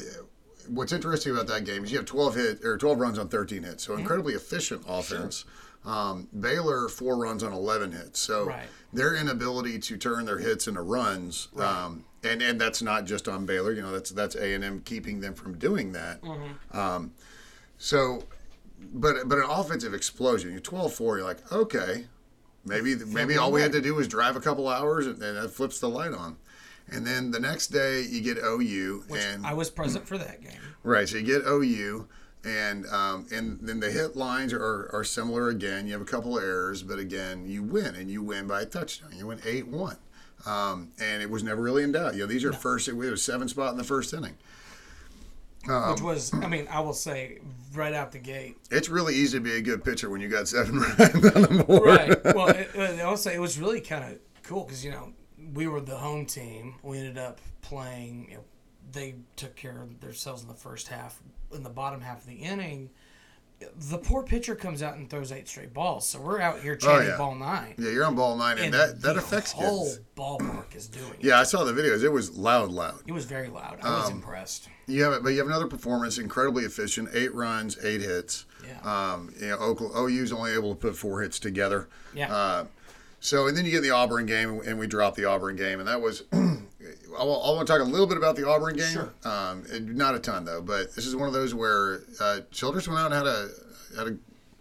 [0.67, 3.63] what's interesting about that game is you have 12 hit or 12 runs on 13
[3.63, 5.45] hits, so incredibly efficient offense.
[5.85, 8.67] Um, Baylor four runs on 11 hits, so Right.
[8.91, 13.45] their inability to turn their hits into runs, um, and and that's not just on
[13.45, 13.71] Baylor.
[13.71, 16.21] You know, that's that's A and M keeping them from doing that.
[16.21, 16.77] Mm-hmm.
[16.77, 17.13] Um,
[17.77, 18.23] so,
[18.93, 20.51] but but an offensive explosion.
[20.51, 20.99] You're 12-4.
[21.17, 22.07] You're like, okay,
[22.67, 25.49] maybe maybe all we had to do was drive a couple hours, and, and that
[25.49, 26.37] flips the light on.
[26.89, 30.59] And then the next day you get OU, and I was present for that game.
[30.83, 32.07] right, so you get OU,
[32.45, 35.85] and um, and then the hit lines are, are similar again.
[35.85, 38.65] You have a couple of errors, but again you win, and you win by a
[38.65, 39.11] touchdown.
[39.15, 39.97] You win eight one.
[40.45, 42.13] Um, and it was never really in doubt.
[42.13, 42.87] You know, these are first.
[42.87, 44.37] We had a seven spot in the first inning.
[45.69, 47.39] Um, Which was, I mean, I will say
[47.73, 48.57] right out the gate.
[48.71, 51.63] It's really easy to be a good pitcher when you got seven runs on the
[51.67, 51.85] board.
[51.85, 52.35] Right.
[52.35, 55.13] Well, it, it, I will say it was really kind of cool because, you know,
[55.53, 56.75] we were the home team.
[56.83, 58.43] We ended up playing, you know,
[58.91, 61.21] they took care of themselves in the first half.
[61.53, 62.89] In the bottom half of the inning,
[63.89, 66.07] the poor pitcher comes out and throws eight straight balls.
[66.07, 67.17] So we're out here chanting Oh, yeah.
[67.17, 67.73] ball nine.
[67.77, 69.99] Yeah, you're on ball nine, and, And that that the affects whole kids.
[70.15, 71.23] ballpark is doing it.
[71.23, 72.03] Yeah, I saw the videos.
[72.03, 72.99] It was loud, loud.
[73.07, 73.79] It was very loud.
[73.81, 74.69] I Um, was impressed.
[74.85, 77.09] You have it, but you have another performance, incredibly efficient.
[77.13, 78.45] Eight runs, eight hits.
[78.65, 78.79] Yeah.
[79.13, 81.87] Um, you know, Oklahoma, OU's only able to put four hits together.
[82.13, 82.33] Yeah.
[82.33, 82.65] Uh,
[83.19, 85.87] so, and then you get the Auburn game, and we dropped the Auburn game, and
[85.87, 86.23] that was.
[87.19, 88.91] I want to talk a little bit about the Auburn game.
[88.91, 89.13] Sure.
[89.23, 89.63] Um,
[89.95, 93.11] not a ton though, but this is one of those where uh, Childress went out
[93.11, 93.49] and had a
[93.97, 94.17] had a.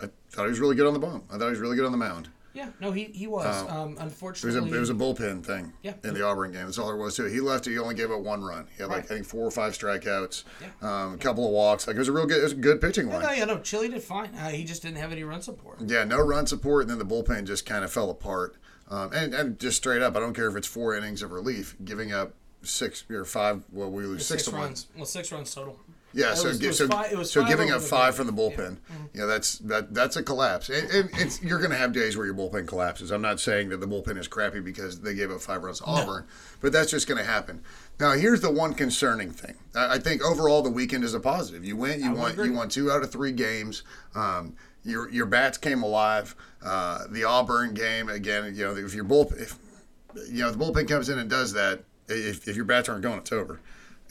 [0.07, 1.25] I thought he was really good on the bump.
[1.31, 2.29] I thought he was really good on the mound.
[2.53, 2.71] Yeah.
[2.81, 3.45] No, he, he was.
[3.45, 4.71] um, uh, It was unfortunately.
[4.73, 5.75] a it was a bullpen thing.
[5.83, 5.93] Yeah.
[6.05, 7.33] In the Auburn game, that's all there was to it.
[7.33, 7.67] He left.
[7.67, 8.67] He only gave up one run.
[8.75, 9.05] He had like Right.
[9.05, 10.45] I think four or five strikeouts.
[10.63, 10.69] Yeah.
[11.05, 11.87] Um, a couple of walks.
[11.87, 12.39] Like it was a real good.
[12.39, 13.37] It was a good pitching no, line.
[13.37, 14.35] yeah, no, Chile did fine.
[14.35, 15.81] Uh, he just didn't have any run support.
[15.85, 18.57] Yeah, no run support, and then the bullpen just kind of fell apart.
[18.89, 21.77] Um, and, and just straight up, I don't care if it's four innings of relief,
[21.85, 22.33] giving up
[22.67, 23.63] six or five.
[23.73, 24.61] Well, we lose six, Six, to one.
[24.67, 24.87] runs.
[24.97, 25.79] Well, six runs total.
[26.13, 28.79] Yeah, It so was- it was so, five- so giving up five from the bullpen,
[29.13, 30.71] you know, that's that that's a collapse.
[30.71, 33.11] And, and it's you're going to have days where your bullpen collapses.
[33.11, 35.85] I'm not saying that the bullpen is crappy because they gave up five runs to
[35.85, 36.25] Auburn,
[36.63, 37.61] but that's just going to happen.
[38.01, 39.57] Now, here's the one concerning thing.
[39.75, 41.67] I, I think overall the weekend is a positive.
[41.67, 42.47] You went, you would won, agree.
[42.49, 43.83] you won two out of three games.
[44.15, 46.35] Um, your your bats came alive.
[46.65, 48.55] Uh, the Auburn game again.
[48.55, 49.59] You know, if your bullpen, if
[50.31, 53.19] you know, the bullpen comes in and does that, if, if your bats aren't going,
[53.19, 53.61] it's over.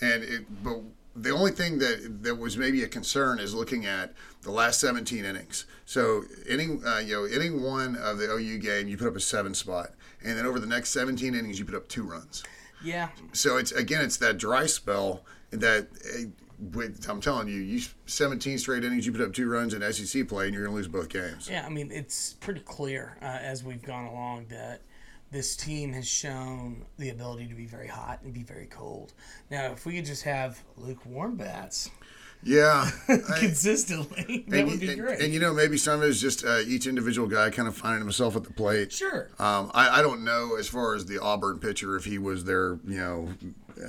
[0.01, 0.81] And it, but
[1.15, 5.23] the only thing that that was maybe a concern is looking at the last 17
[5.23, 5.65] innings.
[5.85, 9.21] So inning, uh, you know, inning one of the OU game, you put up a
[9.21, 9.91] seven spot,
[10.23, 12.43] and then over the next 17 innings, you put up two runs.
[12.83, 13.09] Yeah.
[13.33, 15.87] So it's again, it's that dry spell that.
[16.13, 16.25] eh,
[16.73, 20.25] with, I'm telling you, you 17 straight innings, you put up two runs in SEC
[20.27, 21.49] play, and you're going to lose both games.
[21.49, 24.79] Yeah, I mean, it's pretty clear uh, as we've gone along that
[25.31, 29.13] this team has shown the ability to be very hot and be very cold.
[29.51, 31.89] Now, if we could just have lukewarm bats
[32.43, 35.19] Yeah, I- consistently, that and, would be and- great.
[35.21, 37.75] and, you know, maybe some of it is just uh, each individual guy kind of
[37.75, 38.91] finding himself at the plate.
[38.93, 39.29] sure.
[39.39, 42.79] Um, I, I don't know as far as the Auburn pitcher if he was their,
[42.85, 43.29] you know,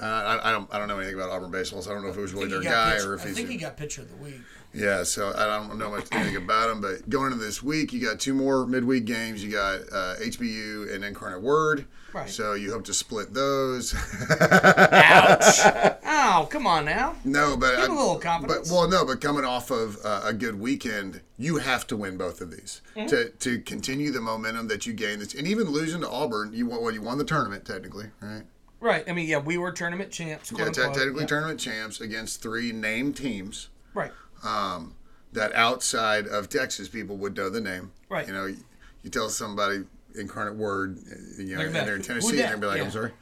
[0.02, 2.10] I, I- I don't I don't know anything about Auburn baseball, so I don't know
[2.10, 3.36] if it was really I their think he got guy pitcher- or if I he's
[3.36, 4.40] think he got pitcher of the week.
[4.74, 5.02] yeah.
[5.04, 8.18] So I don't know much anything about him, but going into this week, you got
[8.20, 9.42] two more midweek games.
[9.44, 11.86] You got uh, HBU and Incarnate Word.
[12.12, 12.30] Right.
[12.30, 13.94] So you hope to split those.
[13.94, 15.58] Ouch!
[16.06, 17.14] oh, come on now.
[17.24, 20.32] no, but Give him a little But well, no, but coming off of uh, a
[20.32, 23.08] good weekend, you have to win both of these Mm-hmm.
[23.08, 25.20] to to continue the momentum that you gained.
[25.34, 26.80] And even losing to Auburn, you won.
[26.82, 28.42] Well, you won the tournament technically, right?
[28.80, 29.04] Right.
[29.08, 30.52] I mean, yeah, we were tournament champs.
[30.52, 31.26] Yeah, te- technically Yeah.
[31.26, 34.12] tournament champs against three named teams Right.
[34.44, 34.94] um,
[35.32, 37.92] that outside of Texas people would know the name.
[38.08, 38.26] Right.
[38.26, 38.58] You know, you,
[39.02, 39.84] you tell somebody
[40.14, 40.98] Incarnate Word,
[41.38, 42.84] you know, They're and they're in Tennessee, and they'll be like, Yeah.
[42.84, 43.12] I'm sorry.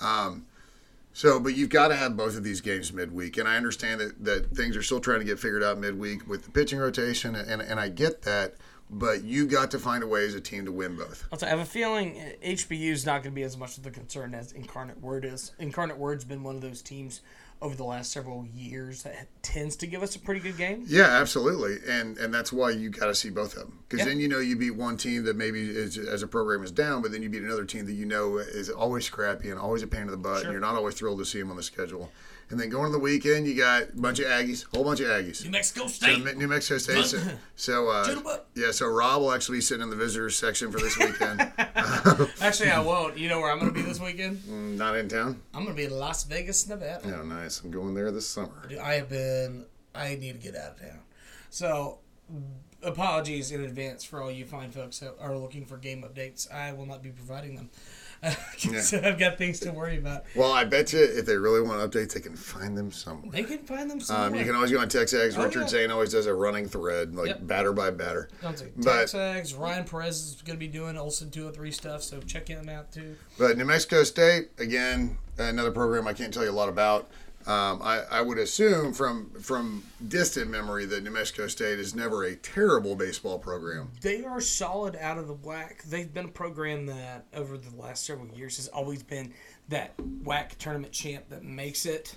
[0.00, 0.46] Um,
[1.12, 4.24] so, but you've got to have both of these games midweek, and I understand that,
[4.24, 7.60] that things are still trying to get figured out midweek with the pitching rotation, and,
[7.60, 8.54] and I get that.
[8.90, 11.26] But you got to find a way as a team to win both.
[11.32, 13.90] Also, I have a feeling HBU is not going to be as much of the
[13.90, 15.52] concern as Incarnate Word is.
[15.58, 17.20] Incarnate Word's been one of those teams
[17.60, 20.84] over the last several years that tends to give us a pretty good game.
[20.86, 24.12] Yeah, absolutely, and and that's why you got to see both of them because Yeah.
[24.12, 27.02] then you know you beat one team that maybe is as a program is down,
[27.02, 29.88] but then you beat another team that you know is always scrappy and always a
[29.88, 30.44] pain in the butt, Sure.
[30.44, 32.12] and you're not always thrilled to see them on the schedule.
[32.50, 35.08] And then going to the weekend, you got a bunch of Aggies, whole bunch of
[35.08, 35.44] Aggies.
[35.44, 36.24] New Mexico State.
[36.24, 37.04] Mi- New Mexico State.
[37.04, 37.20] So,
[37.56, 40.96] so uh, yeah, so Rob will actually be sitting in the visitors section for this
[40.98, 41.40] weekend.
[42.40, 43.18] Actually, I won't.
[43.18, 44.46] You know where I'm going to be this weekend?
[44.78, 45.42] not in town.
[45.52, 47.18] I'm going to be in Las Vegas, Nevada.
[47.18, 47.60] Oh, nice.
[47.60, 48.66] I'm going there this summer.
[48.66, 49.66] Dude, I have been.
[49.94, 51.00] I need to get out of town.
[51.50, 51.98] So,
[52.82, 56.50] apologies in advance for all you fine folks that are looking for game updates.
[56.52, 57.70] I will not be providing them.
[58.80, 60.24] so I've got things to worry about.
[60.34, 63.30] Well, I bet you if they really want updates, they can find them somewhere.
[63.30, 64.26] They can find them somewhere.
[64.28, 65.38] Um, you can always go on TexAgs.
[65.38, 65.68] Oh, Richard yeah.
[65.68, 67.46] Zane always does a running thread, like Yep.
[67.46, 68.28] batter by batter.
[68.42, 69.58] Don't say But- Texags.
[69.58, 73.16] Ryan Perez is going to be doing Olsen 203 stuff, so check him out too.
[73.38, 77.08] But New Mexico State, again, another program I can't tell you a lot about.
[77.48, 82.24] Um, I, I would assume from from distant memory that New Mexico State is never
[82.24, 83.90] a terrible baseball program.
[84.02, 85.82] They are solid out of the WAC.
[85.84, 89.32] They've been a program that over the last several years has always been
[89.68, 92.16] that WAC tournament champ that makes it.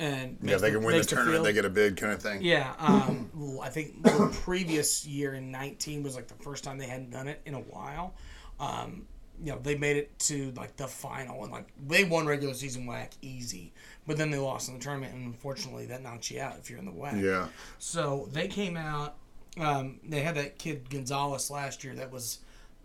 [0.00, 1.46] And Yeah, they can win the tournament, field.
[1.46, 2.42] they get a bid kind of thing.
[2.42, 6.88] Yeah, um, I think the previous year in 19 was like the first time they
[6.88, 8.14] hadn't done it in a while.
[8.58, 9.06] Um,
[9.42, 12.86] you know, they made it to like the final and like they won regular season
[12.86, 13.72] WAC easy,
[14.06, 16.78] but then they lost in the tournament, and unfortunately that knocks you out if you're
[16.78, 17.20] in the WAC.
[17.20, 17.48] Yeah.
[17.78, 19.16] So they came out.
[19.58, 22.38] Um, they had that kid Gonzales last year that was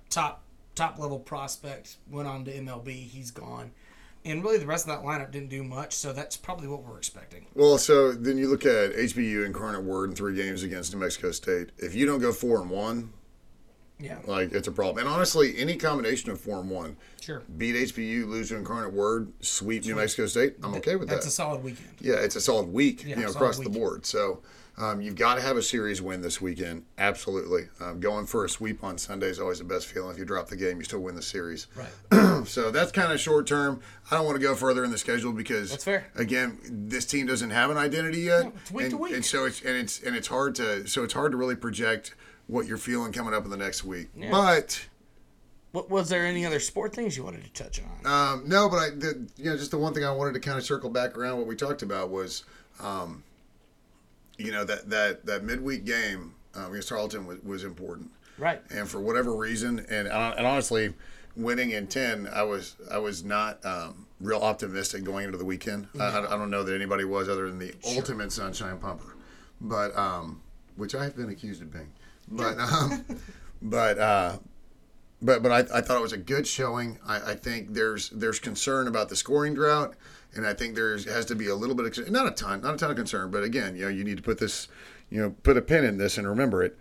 [0.09, 0.43] top
[0.73, 1.97] top level prospect.
[2.09, 2.89] Went on to MLB.
[2.89, 3.71] He's gone,
[4.25, 5.93] and really the rest of that lineup didn't do much.
[5.93, 7.45] So that's probably what we're expecting.
[7.53, 11.31] Well, so then you look at HBU Incarnate Word in three games against New Mexico
[11.31, 11.69] State.
[11.77, 13.13] If you don't go four and one,
[13.99, 14.99] Yeah, like it's a problem.
[14.99, 17.41] And honestly, any combination of Form one, sure.
[17.57, 21.15] beat HBU, lose to Incarnate Word, sweep New Mexico State, I'm okay with that.
[21.15, 21.89] That's a solid weekend.
[21.99, 24.05] Yeah, it's a solid week, Yeah, you know, across the board.
[24.05, 24.41] So
[24.77, 26.85] um, you've got to have a series win this weekend.
[26.99, 27.69] Absolutely.
[27.79, 30.11] Um, going for a sweep on Sunday is always the best feeling.
[30.11, 31.67] If you drop the game, you still win the series.
[31.75, 32.23] Right.
[32.45, 33.81] So that's kind of short term.
[34.11, 36.05] I don't want to go further in the schedule because That's fair.
[36.15, 38.51] Again, this team doesn't have an identity yet.
[38.61, 39.13] it's week and, to week.
[39.15, 42.13] and so it's and it's and it's hard to so it's hard to really project
[42.47, 44.07] what you're feeling coming up in the next week.
[44.31, 44.85] But
[45.71, 48.05] What was there any other sport things you wanted to touch on?
[48.11, 50.57] um, no, but I, the, you know, just the one thing I wanted to kind
[50.57, 52.43] of circle back around what we talked about was,
[52.81, 53.23] um,
[54.37, 58.61] you know, that that that midweek game um, against Tarleton was, was important, right.
[58.69, 60.93] and for whatever reason, and and honestly,
[61.35, 65.87] winning in ten, I was I was not um, real optimistic going into the weekend.
[65.99, 69.15] I, I I don't know that anybody was other than the ultimate sunshine pumper,
[69.59, 70.41] but um,
[70.75, 71.91] which I have been accused of being,
[72.27, 73.05] but um,
[73.61, 73.97] but.
[73.99, 74.37] Uh,
[75.19, 76.99] but but I, I thought it was a good showing.
[77.03, 79.95] I, I think there's there's concern about the scoring drought,
[80.35, 82.75] and I think there's has to be a little bit of not a ton not
[82.75, 84.67] a ton of concern, but again, you know, you need to put this,
[85.09, 86.77] you know, put a pin in this and remember it.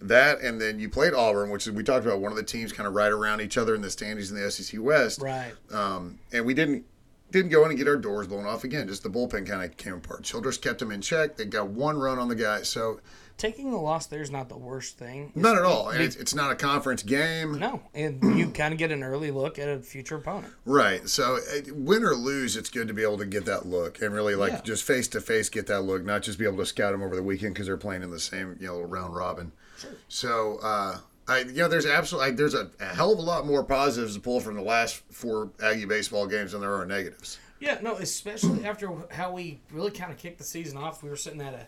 [0.00, 2.72] That and then you played Auburn, which is we talked about one of the teams
[2.72, 5.52] kind of right around each other in the standings in the SEC West, Right.
[5.72, 6.84] um, and we didn't
[7.32, 8.86] didn't go in and get our doors blown off again.
[8.86, 10.22] Just the bullpen kind of came apart.
[10.22, 11.36] Childress kept them in check.
[11.36, 13.00] They got one run on the guy, so
[13.40, 15.32] Taking the loss there is not the worst thing.
[15.34, 15.88] not at all.
[15.88, 17.58] And it's, it's not a conference game.
[17.58, 20.52] No, and you kind of get an early look at a future opponent.
[20.66, 21.08] Right.
[21.08, 24.12] So, uh, win or lose, it's good to be able to get that look and
[24.14, 24.60] really like Yeah.
[24.60, 27.16] just face to face get that look, not just be able to scout them over
[27.16, 29.52] the weekend because they're playing in the same you know round robin.
[29.78, 29.90] Sure.
[30.08, 33.64] So, uh, I you know there's absolutely there's a, a hell of a lot more
[33.64, 37.38] positives to pull from the last four Aggie baseball games than there are negatives.
[37.58, 41.02] Yeah, no, especially after how we really kind of kicked the season off.
[41.02, 41.66] We were sitting at a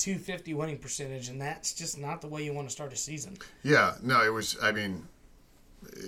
[0.00, 3.36] 250 winning percentage, and that's just not the way you want to start a season.
[3.62, 3.94] Yeah.
[4.02, 4.56] No, it was.
[4.62, 5.06] I mean.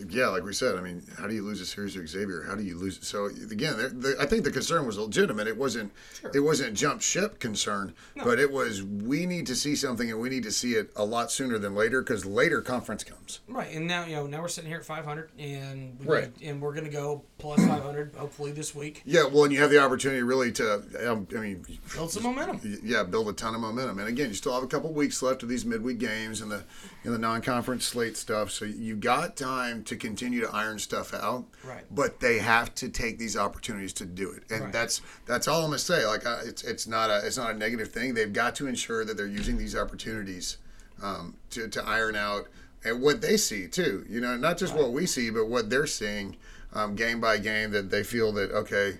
[0.08, 2.42] Yeah, like we said, I mean, how do you lose a series to Xavier?
[2.42, 2.98] How do you lose?
[3.06, 5.46] So again, I think the concern was legitimate.
[5.46, 5.92] It wasn't,
[6.34, 10.28] it wasn't jump ship concern, but it was we need to see something and we
[10.28, 13.40] need to see it a lot sooner than later because later conference comes.
[13.48, 16.30] Right, and now you know now we're sitting here at 500, and we Right.
[16.42, 19.02] and we're gonna go plus 500 hopefully this week.
[19.04, 21.64] Yeah, well, and you have the opportunity really to, um, I mean,
[21.94, 22.60] Build some momentum.
[22.84, 23.98] yeah, build a ton of momentum.
[23.98, 26.64] And again, you still have a couple weeks left of these midweek games and the
[27.04, 28.50] and the non-conference slate stuff.
[28.52, 31.44] So you got time to continue to iron stuff out.
[31.64, 31.84] Right.
[31.90, 34.72] But they have to take these opportunities to do it, and Right.
[34.72, 36.04] that's that's all I'm gonna say.
[36.06, 38.14] Like I, it's it's not a it's not a negative thing.
[38.14, 40.58] They've got to ensure that they're using these opportunities
[41.02, 42.48] um, to to iron out
[42.84, 44.04] and what they see too.
[44.08, 46.36] You know, not just what we see, but what they're seeing
[46.74, 47.70] um, game by game.
[47.70, 48.98] That they feel that okay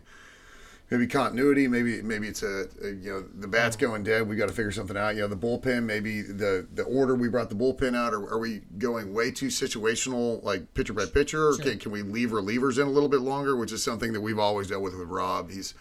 [0.93, 1.67] maybe continuity.
[1.67, 4.29] Maybe maybe it's a, a you know the bat's going dead.
[4.29, 5.15] We got to figure something out.
[5.15, 5.85] You know the bullpen.
[5.85, 8.13] Maybe the the order we brought the bullpen out.
[8.13, 11.49] Or are we going way too situational, like pitcher by pitcher?
[11.49, 13.57] Or can, can we leave relievers in a little bit longer?
[13.57, 15.51] Which is something that we've always dealt with with Rob.
[15.51, 15.75] He's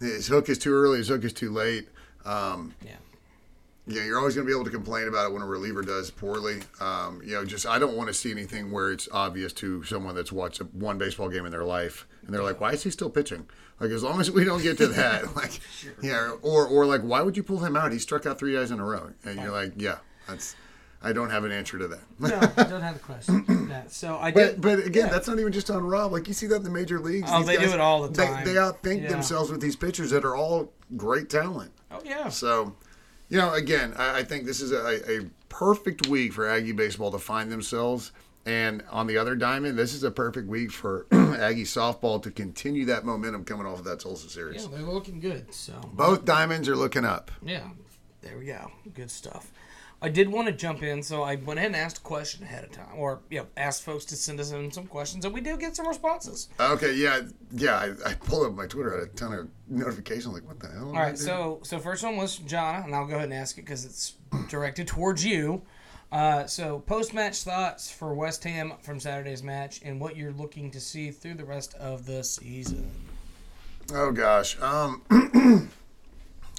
[0.00, 0.98] his hook is too early.
[0.98, 1.88] His hook is too late.
[2.24, 2.96] Um, Yeah.
[3.86, 6.10] yeah, you're always going to be able to complain about it when a reliever does
[6.10, 6.60] poorly.
[6.80, 10.14] Um, you know, just I don't want to see anything where it's obvious to someone
[10.16, 12.90] that's watched a, one baseball game in their life and they're like, "Why is he
[12.90, 13.46] still pitching?"
[13.78, 15.60] Like, as long as we don't get to that, like,
[16.02, 17.92] yeah, or or like, why would you pull him out?
[17.92, 20.56] He struck out three guys in a row, and you're like, yeah, that's.
[21.02, 22.00] I don't have an answer to that.
[22.18, 23.44] No, I don't have a question.
[23.68, 23.92] That.
[23.92, 24.60] So I But did.
[24.62, 25.12] but again, yeah.
[25.12, 26.10] that's not even just on Rob.
[26.10, 27.28] Like you see that in the major leagues.
[27.30, 28.44] Oh, These they do it all the time.
[28.44, 29.10] They, they outthink Yeah.
[29.10, 31.70] themselves with these pitchers that are all great talent.
[31.92, 32.30] Oh yeah.
[32.30, 32.74] So,
[33.28, 37.10] you know, again, I, I think this is a, a perfect week for Aggie baseball
[37.12, 38.10] to find themselves.
[38.46, 42.84] And on the other diamond, this is a perfect week for Aggie softball to continue
[42.86, 44.62] that momentum coming off of that Tulsa series.
[44.62, 45.52] Yeah, they're looking good.
[45.52, 47.32] So Both diamonds are looking up.
[47.44, 47.68] Yeah,
[48.22, 48.70] there we go.
[48.94, 49.52] Good stuff.
[50.00, 52.64] I did want to jump in, so I went ahead and asked a question ahead
[52.64, 55.40] of time, or you know, asked folks to send us in some questions, and we
[55.40, 56.48] do get some responses.
[56.60, 57.76] Okay, yeah, yeah.
[57.76, 60.34] I, I pulled up my Twitter, I had a ton of notifications.
[60.34, 60.88] Like, what the hell?
[60.88, 63.62] All right, so so first one was Jonna, and I'll go ahead and ask it
[63.62, 64.14] because it's
[64.50, 65.62] directed towards you.
[66.12, 70.70] Uh, so post match thoughts for West Ham from Saturday's match, and what you're looking
[70.70, 72.90] to see through the rest of the season.
[73.92, 74.60] Oh gosh.
[74.60, 75.02] Um,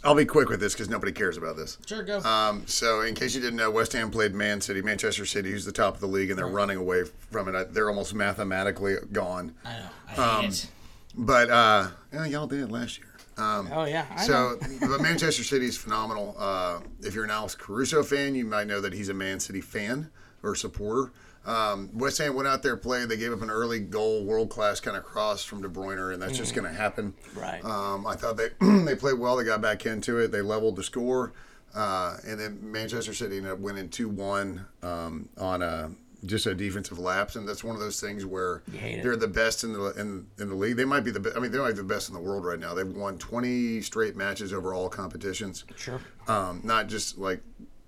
[0.04, 1.78] I'll be quick with this because nobody cares about this.
[1.86, 2.20] Sure, go.
[2.20, 5.66] Um, so, in case you didn't know, West Ham played Man City, Manchester City, who's
[5.66, 7.74] the top of the league, and they're running away from it.
[7.74, 9.56] They're almost mathematically gone.
[9.66, 9.90] I know.
[10.18, 10.70] I um, it.
[11.16, 13.17] But uh, yeah, y'all did last year.
[13.38, 14.06] Um, Oh yeah.
[14.16, 16.36] I so, but Manchester City is phenomenal.
[16.38, 19.62] Uh, if you're an Alex Caruso fan, you might know that he's a Man City
[19.62, 20.10] fan
[20.44, 21.12] or supporter.
[21.46, 23.08] Um, West Ham went out there, played.
[23.08, 26.22] They gave up an early goal, world class kind of cross from De Bruyne, and
[26.22, 27.14] that's just going to happen.
[27.34, 27.64] Right.
[27.64, 28.50] Um, I thought they
[28.84, 29.38] they played well.
[29.38, 30.32] They got back into it.
[30.34, 31.32] They leveled the score,
[31.74, 35.92] uh, and then Manchester City ended up winning two one um, on a
[36.26, 38.64] just a defensive lapse, and that's one of those things where
[39.04, 40.78] they're the best in the in, in the league.
[40.78, 41.38] They might be the best.
[41.38, 42.74] I mean, they might be the best in the world right now.
[42.74, 45.66] They've won twenty straight matches over all competitions.
[45.76, 46.00] Sure.
[46.28, 47.42] Um, not just like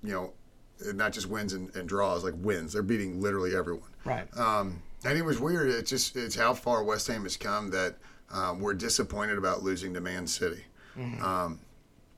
[0.04, 0.34] you know,
[0.94, 2.74] not just wins and, and draws, like wins.
[2.74, 3.90] They're beating literally everyone.
[4.06, 4.28] Right.
[4.38, 5.70] Um, and it was weird.
[5.70, 7.96] It's just it's how far West Ham has come that
[8.32, 10.64] um, we're disappointed about losing to Man City.
[11.24, 11.60] Um,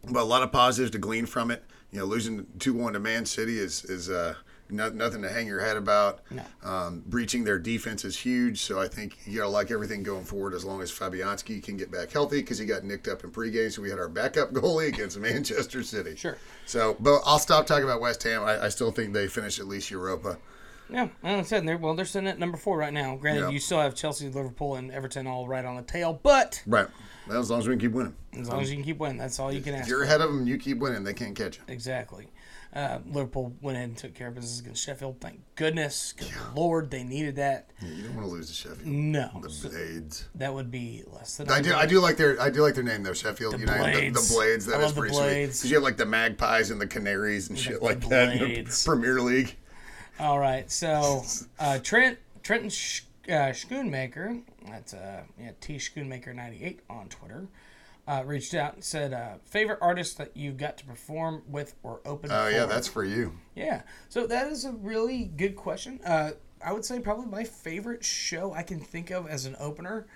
[0.09, 1.63] but a lot of positives to glean from it.
[1.91, 4.35] You know, losing two one to Man City is is uh,
[4.71, 6.21] no, nothing to hang your head about.
[6.31, 6.43] No.
[6.63, 8.61] Um, breaching their defense is huge.
[8.61, 11.91] So I think you gotta like everything going forward as long as Fabianski can get
[11.91, 13.71] back healthy because he got nicked up in pregame.
[13.71, 16.15] So we had our backup goalie against Manchester City.
[16.15, 16.37] Sure.
[16.65, 18.43] So, but I'll stop talking about West Ham.
[18.43, 20.37] I, I still think they finish at least Europa.
[20.89, 23.15] Yeah, like I said, they're well, they're sitting at number four right now.
[23.15, 26.87] Granted, you still have Chelsea, Liverpool, and Everton all right on the tail, but Right.
[27.29, 28.15] Well, as long as we can keep winning.
[28.37, 29.89] as long as you can keep winning, that's all you can If ask.
[29.89, 31.03] you're ahead of them, you keep winning.
[31.05, 31.63] They can't catch you.
[31.69, 32.27] Exactly.
[32.73, 35.17] Uh, Liverpool went ahead and took care of business against Sheffield.
[35.19, 36.13] Thank goodness.
[36.15, 37.69] Good lord, they needed that.
[37.81, 38.85] Yeah, you don't want to lose to Sheffield.
[38.85, 40.29] No, The Blades.
[40.35, 41.49] that would be less than.
[41.49, 41.73] I do.
[41.73, 42.41] I do like their.
[42.41, 43.11] I do like their name though.
[43.13, 43.83] Sheffield United.
[43.83, 44.29] The, Blades.
[44.29, 44.65] the Blades.
[44.67, 45.23] That I is the pretty sweet.
[45.23, 45.59] Blades.
[45.59, 48.39] Because you have like the Magpies and the Canaries and shit the like that in
[48.39, 48.85] the Blades.
[48.85, 49.57] Premier League.
[50.19, 51.23] All right, so
[51.59, 57.47] uh, Trent Trenton uh, Schoonmaker, that's uh, yeah, T Schoonmaker ninety eight on Twitter,
[58.07, 62.01] uh, reached out and said, uh, "Favorite artist that you've got to perform with or
[62.05, 63.33] open?" Oh yeah, that's for you.
[63.55, 65.99] Yeah, so that is a really good question.
[66.05, 66.31] Uh,
[66.63, 70.07] I would say probably my favorite show I can think of as an opener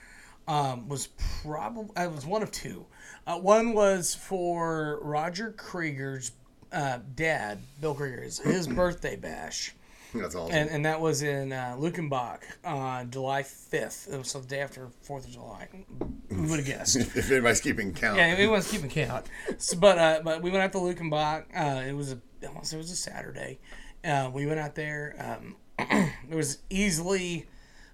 [0.47, 1.07] um, was
[1.43, 2.85] probably I was one of two.
[3.25, 6.31] Uh, one was for Roger Creager's
[6.71, 9.73] uh, dad, Bill Creager's his birthday bash.
[10.21, 10.55] That's awesome.
[10.55, 14.13] And, and that was in uh, Luckenbach on July 5th.
[14.13, 15.67] It was the day after 4th of July.
[16.29, 16.95] Who would have guessed?
[16.95, 18.17] if anybody's keeping count.
[18.17, 19.25] Yeah, was keeping count.
[19.57, 21.45] So, but uh, but we went out to Luckenbach.
[21.55, 23.59] Uh, it was a almost it was a Saturday.
[24.03, 25.15] Uh, we went out there.
[25.19, 25.55] Um,
[26.27, 27.47] there was easily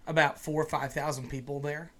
[0.07, 1.91] about four or five thousand people there,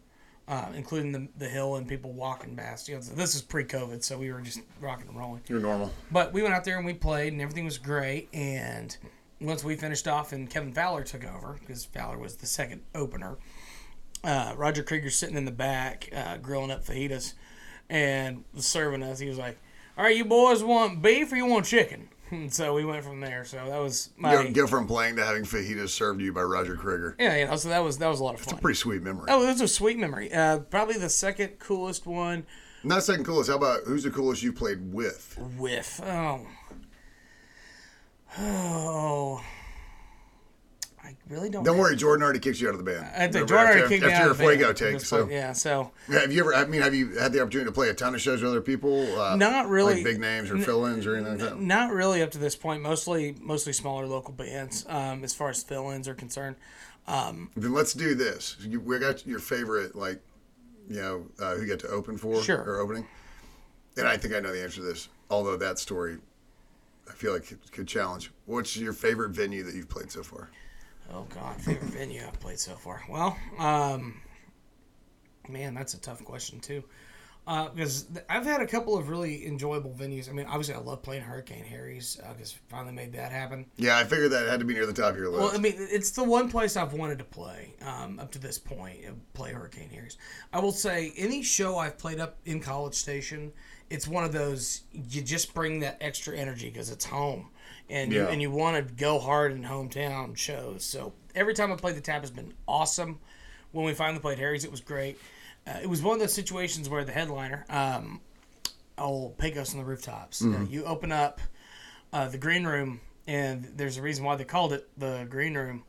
[0.48, 2.88] uh, including the, the hill and people walking past.
[2.88, 5.42] You know, so this is pre-COVID, so we were just rocking and rolling.
[5.48, 5.92] You're normal.
[6.12, 8.30] But we went out there and we played, and everything was great.
[8.34, 8.96] And
[9.42, 13.38] once we finished off, and Kevin Fowler took over because Fowler was the second opener.
[14.24, 17.34] Uh, Roger Creager's sitting in the back, uh, grilling up fajitas,
[17.90, 19.20] and serving us.
[19.20, 19.58] He was like,
[19.98, 23.20] "All right, you boys want beef or you want chicken?" And so we went from
[23.20, 23.44] there.
[23.44, 26.44] So that was my Go, go from playing to having fajitas served to you by
[26.44, 27.16] Roger Krieger.
[27.20, 27.56] yeah, you know.
[27.56, 28.54] So that was that was a lot of fun.
[28.54, 29.26] It's a pretty sweet memory.
[29.30, 30.32] Oh, it was a sweet memory.
[30.32, 32.46] Uh, probably the second coolest one
[32.84, 33.50] Not second coolest.
[33.50, 35.38] How about who's the coolest you played with?
[35.58, 36.46] with oh
[38.40, 39.44] oh
[41.04, 41.64] I really don't.
[41.64, 43.06] Don't worry, Jordan already kicks you out of the band.
[43.16, 45.02] I think Jordan already after, kicked me after out your of the band Fuego take.
[45.02, 45.32] So, point.
[45.32, 45.52] yeah.
[45.54, 46.54] So have you ever?
[46.54, 48.62] I mean, have you had the opportunity to play a ton of shows with other
[48.62, 49.20] people?
[49.20, 49.96] Uh, Not really.
[49.96, 51.60] Like big names or fill-ins or anything like that.
[51.60, 52.82] not really up to this point.
[52.84, 54.86] Mostly, mostly smaller local bands.
[54.88, 56.56] Um, as far as fill-ins are concerned.
[57.08, 58.56] Then let's do this.
[58.62, 60.22] You, we got your favorite, like,
[60.88, 62.62] you know, uh, who you got to open for Sure.
[62.64, 63.06] or opening.
[63.98, 65.10] And I think I know the answer to this.
[65.30, 66.20] Although that story,
[67.10, 68.32] I feel like it could challenge.
[68.46, 70.50] What's your favorite venue that you've played so far?
[71.14, 73.04] Oh God, favorite venue I've played so far.
[73.10, 74.22] Well, um,
[75.50, 76.84] man, that's a tough question too,
[77.48, 80.30] uh, because th- I've had a couple of really enjoyable venues.
[80.30, 83.66] I mean, obviously, I love playing Hurricane Harry's because finally made that happen.
[83.78, 85.42] Yeah, I figured that had to be near the top of your list.
[85.42, 88.58] Well, I mean, it's the one place I've wanted to play um, up to this
[88.58, 89.00] point.
[89.08, 90.18] uh, Play Hurricane Harry's.
[90.54, 93.52] I will say, any show I've played up in College Station,
[93.92, 97.50] it's one of those you just bring that extra energy because it's home,
[97.90, 100.84] and you, and you want to go hard in hometown shows.
[100.84, 103.20] So every time I played the Tap has been awesome.
[103.72, 105.18] When we finally played Harry's, it was great.
[105.66, 108.20] Uh, it was one of those situations where the headliner, um,
[108.98, 111.40] old Pecos on the rooftops, uh, you open up
[112.12, 115.84] uh, the green room, and there's a reason why they called it the green room.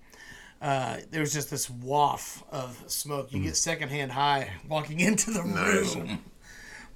[0.60, 3.32] Uh, there was just this waft of smoke.
[3.32, 5.96] You get secondhand high walking into the Nice.
[5.96, 6.22] room.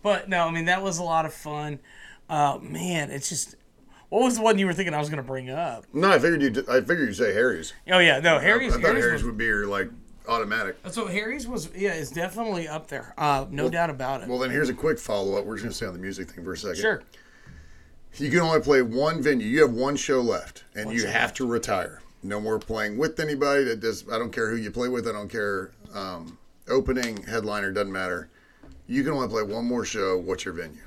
[0.02, 1.80] But no, I mean that was a lot of fun.
[2.28, 3.56] Uh, man, it's just.
[4.08, 5.84] What was the one you were thinking I was going to bring up?
[5.92, 6.64] no, I figured you.
[6.68, 7.72] I figured you'd say Harry's.
[7.90, 8.72] Oh yeah, no, Harry's.
[8.72, 9.90] I thought Harry's, Harry's was, would be your like
[10.28, 10.76] automatic.
[10.90, 13.14] so Harry's was yeah, it's definitely up there.
[13.18, 14.28] Uh, no doubt about it.
[14.28, 15.44] Well, then here's a quick follow up.
[15.44, 16.76] We're just gonna stay on the music thing for a second.
[16.80, 17.02] sure.
[18.18, 19.46] You can only play one venue.
[19.46, 22.00] You have one show left, and you have to retire.
[22.22, 23.64] No more playing with anybody.
[23.64, 24.04] That does.
[24.10, 25.06] I don't care who you play with.
[25.06, 25.72] I don't care.
[25.92, 26.38] Um,
[26.68, 28.28] opening headliner doesn't matter.
[28.86, 30.16] You can only play one more show.
[30.18, 30.80] What's your venue?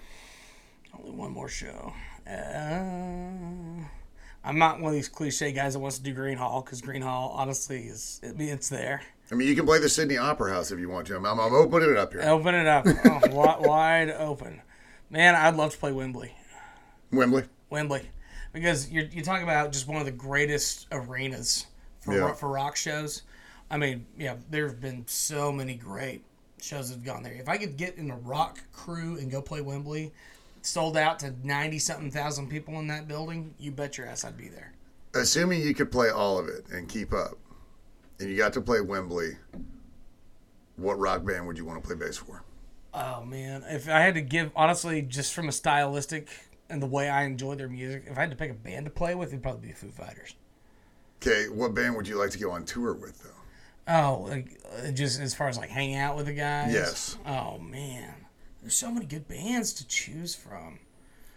[0.97, 1.93] Only one more show.
[2.27, 3.83] Uh,
[4.43, 7.03] I'm not one of these cliche guys that wants to do Gruene Hall because Gruene
[7.03, 9.01] Hall, honestly, is I mean, it's there.
[9.31, 11.15] I mean, you can play the Sydney Opera House if you want to.
[11.15, 12.21] I'm, I'm, I'm opening it up here.
[12.23, 14.61] Open it up, oh, wi- wide open.
[15.09, 16.33] Man, I'd love to play Wembley.
[17.11, 17.43] Wembley.
[17.69, 18.09] Wembley,
[18.53, 21.67] because you're you're talking about just one of the greatest arenas
[22.01, 22.33] for Yeah.
[22.33, 23.23] for rock shows.
[23.69, 26.23] I mean, yeah, there have been so many great
[26.61, 27.33] shows have gone there.
[27.33, 30.11] If I could get in a rock crew and go play Wembley,
[30.61, 34.37] sold out to ninety something thousand people in that building, you bet your ass I'd
[34.37, 34.73] be there.
[35.13, 37.37] Assuming you could play all of it and keep up,
[38.19, 39.37] and you got to play Wembley,
[40.75, 42.43] what rock band would you want to play bass for?
[42.93, 46.29] Oh man, if I had to give honestly, just from a stylistic
[46.69, 48.91] and the way I enjoy their music, if I had to pick a band to
[48.91, 50.35] play with, it'd probably be Foo Fighters.
[51.21, 53.29] Okay, what band would you like to go on tour with, though?
[53.89, 56.73] Oh, like, uh, just as far as like hanging out with the guys.
[56.73, 57.17] Yes.
[57.25, 58.13] Oh man,
[58.61, 60.79] there's so many good bands to choose from.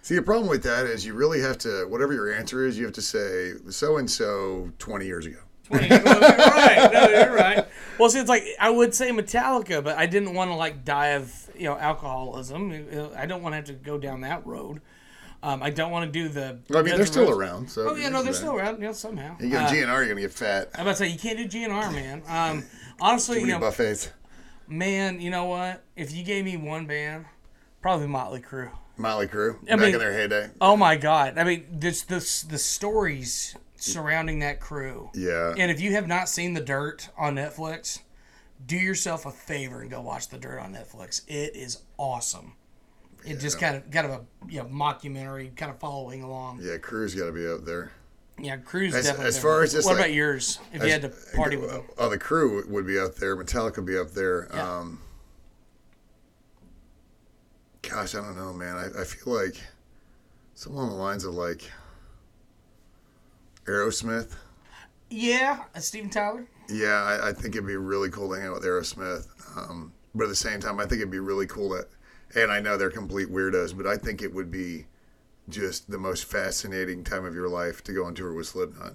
[0.03, 2.85] See, the problem with that is you really have to, whatever your answer is, you
[2.85, 5.39] have to say so and so 20 years ago.
[5.65, 6.93] 20, right?
[6.93, 7.69] No, you're right.
[7.99, 11.09] Well, see, it's like I would say Metallica, but I didn't want to like die
[11.09, 12.73] of you know alcoholism.
[13.17, 14.81] I don't want to have to go down that road.
[15.43, 16.59] Um, I don't want to do the.
[16.69, 17.69] Well, I mean, Guns they're still around.
[17.71, 18.77] So Oh yeah, no, they're still around.
[18.81, 19.37] You know, somehow.
[19.41, 20.71] You get Uh, GNR, you're going to get fat.
[20.75, 22.23] I'm about to say you can't do GNR, man.
[22.29, 22.65] Um,
[23.01, 24.11] honestly, you know, buffets.
[24.69, 25.83] man, you know what?
[25.97, 27.25] If you gave me one band,
[27.81, 28.71] probably Motley Crue.
[28.97, 30.51] Motley Crue, I back mean- in their heyday.
[30.61, 31.39] Oh my God!
[31.39, 35.11] I mean, this this the stories surrounding that crew.
[35.13, 35.55] Yeah.
[35.59, 37.99] And if you have not seen The Dirt on Netflix,
[38.65, 41.23] do yourself a favor and go watch The Dirt on Netflix.
[41.27, 42.55] It is awesome.
[43.25, 44.21] It just kind of kind of a
[44.53, 46.61] you know, mockumentary, kind of following along.
[46.63, 47.93] Yeah, Crew's got to be up there.
[48.39, 49.29] Yeah, Cruise As- definitely.
[49.29, 50.59] as far as just what like- about yours?
[50.73, 53.37] If you had to party with them, Oh, the Crew would be up there.
[53.37, 54.49] Metallica would be up there.
[54.53, 54.79] Yeah.
[54.79, 55.01] Um,
[57.83, 58.77] gosh, I don't know, man.
[58.77, 59.57] I, I feel like
[60.55, 61.71] something along the lines of like
[63.67, 64.35] Aerosmith.
[65.11, 66.47] yeah, uh, Steven Tyler.
[66.69, 69.27] Yeah, I, I think it'd be really cool to hang out with Aerosmith.
[69.57, 71.87] Um, but at the same time, I think it'd be really cool to,
[72.35, 74.87] and I know they're complete weirdos, but I think it would be
[75.49, 78.95] just the most fascinating time of your life to go on tour with Slipknot.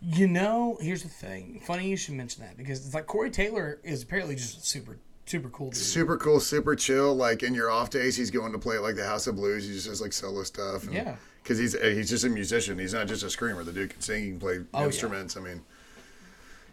[0.00, 1.60] You know, here's the thing.
[1.64, 5.48] Funny you should mention that because it's like Corey Taylor is apparently just super super
[5.50, 5.76] cool dude.
[5.76, 7.14] Super cool, super chill.
[7.14, 9.64] Like in your off days, he's going to play at like the House of Blues.
[9.66, 10.84] He just does like solo stuff.
[10.84, 11.16] and- Yeah.
[11.42, 12.78] Because he's eh, he's just a musician.
[12.78, 13.64] He's not just a screamer.
[13.64, 14.22] The dude can sing.
[14.24, 14.86] He can play Oh, yeah.
[14.86, 15.36] instruments.
[15.36, 15.62] I mean,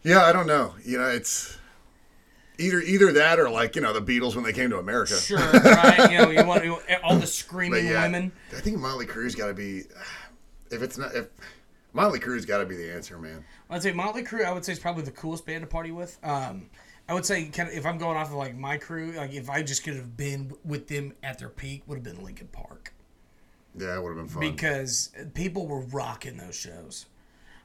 [0.03, 0.75] yeah, I don't know.
[0.83, 1.57] You know, it's
[2.59, 5.15] either either that or like you know the Beatles when they came to America.
[5.15, 6.11] Sure, right?
[6.11, 8.31] You know, you want, you want all the screaming yeah, women.
[8.55, 9.83] I think Motley Crue's got to be.
[10.71, 11.25] If it's not, if
[11.93, 13.43] Motley Crue's got to be the answer, man.
[13.71, 14.45] I'd say Motley Crue.
[14.45, 16.19] I would say is probably the coolest band to party with.
[16.21, 16.69] Um,
[17.07, 19.49] I would say kind of if I'm going off of like my crew, like if
[19.49, 22.93] I just could have been with them at their peak, would have been Linkin Park
[23.75, 24.41] Yeah, it would have been fun.
[24.41, 27.07] because people were rocking those shows.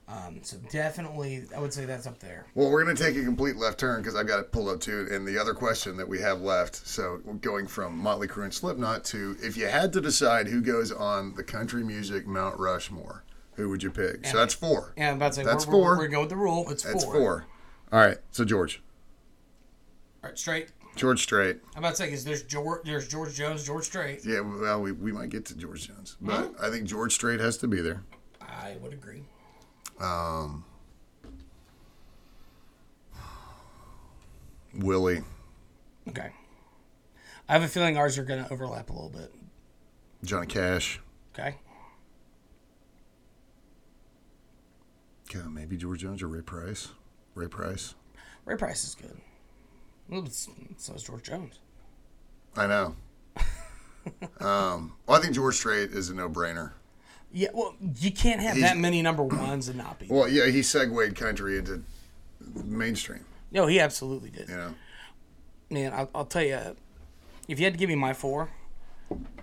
[0.07, 2.47] Um, so definitely, I would say that's up there.
[2.55, 4.81] Well, we're going to take a complete left turn because I've got it pulled up
[4.81, 5.09] too.
[5.11, 9.05] And the other question that we have left, so going from Motley Crue and Slipknot
[9.07, 13.25] to if you had to decide who goes on the country music Mount Rushmore,
[13.55, 14.27] who would you pick?
[14.27, 14.93] So that's four.
[14.99, 16.67] Yeah, I'm about to say That's we're, 4 We're, we're going with the rule.
[16.71, 17.15] It's That's four.
[17.15, 17.47] four.
[17.91, 18.19] All right.
[18.31, 18.83] So George,
[20.23, 20.69] All right, straight.
[20.97, 21.59] George Strait.
[21.75, 24.21] I'm about to say because there's George, there's George Jones, George Strait.
[24.25, 24.41] Yeah.
[24.41, 26.65] Well, we, we might get to George Jones, but Hmm?
[26.65, 28.03] I think George Strait has to be there.
[28.41, 29.25] I would agree.
[34.75, 35.23] Willie.
[36.09, 36.31] Okay.
[37.49, 39.33] I have a feeling ours are going to overlap a little bit.
[40.25, 41.01] Johnny Cash.
[41.35, 41.57] Okay.
[45.33, 46.93] God, maybe George Jones or Ray Price.
[47.35, 47.95] Ray Price.
[48.45, 49.17] Ray Price is good.
[50.09, 51.59] Well, so is George Jones.
[52.57, 52.95] I know.
[54.41, 56.73] um, well, I think George Strait is a no-brainer.
[57.37, 60.07] Yeah, well, you can't have that many number ones and not be.
[60.09, 61.83] Well, yeah, he segued country into
[62.65, 63.25] mainstream.
[63.51, 64.49] No, he absolutely did.
[64.49, 64.75] You know,
[65.69, 66.59] Man, I'll, I'll tell you,
[67.49, 68.51] if you had to give me my four,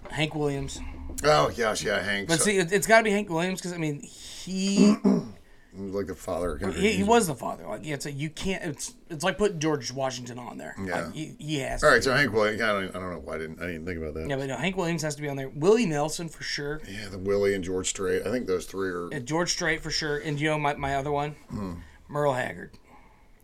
[0.10, 0.80] Hank Williams.
[1.26, 2.30] oh gosh, yeah, Hank.
[2.30, 4.96] But so- see, it's got to be Hank Williams because I mean, he
[5.74, 6.58] like the father.
[6.76, 7.66] He, he was the father.
[7.68, 8.64] Like, yeah, it's a, you can't.
[8.64, 10.76] It's it's like putting George Washington on there.
[10.84, 11.06] Yeah.
[11.06, 11.84] Like, he, he has.
[11.84, 12.62] All right, so Hank Williams.
[12.62, 13.62] I don't, I don't know why I didn't.
[13.62, 14.28] I didn't think about that.
[14.30, 15.50] Yeah, but no, Hank Williams has to be on there.
[15.50, 16.82] Willie Nelson for sure.
[16.90, 18.26] Yeah, the Willie and George Strait.
[18.26, 19.10] I think those three are.
[19.22, 20.18] George Strait for sure.
[20.18, 21.74] And you know my, my other one, Hmm.
[22.10, 22.72] Merle Haggard.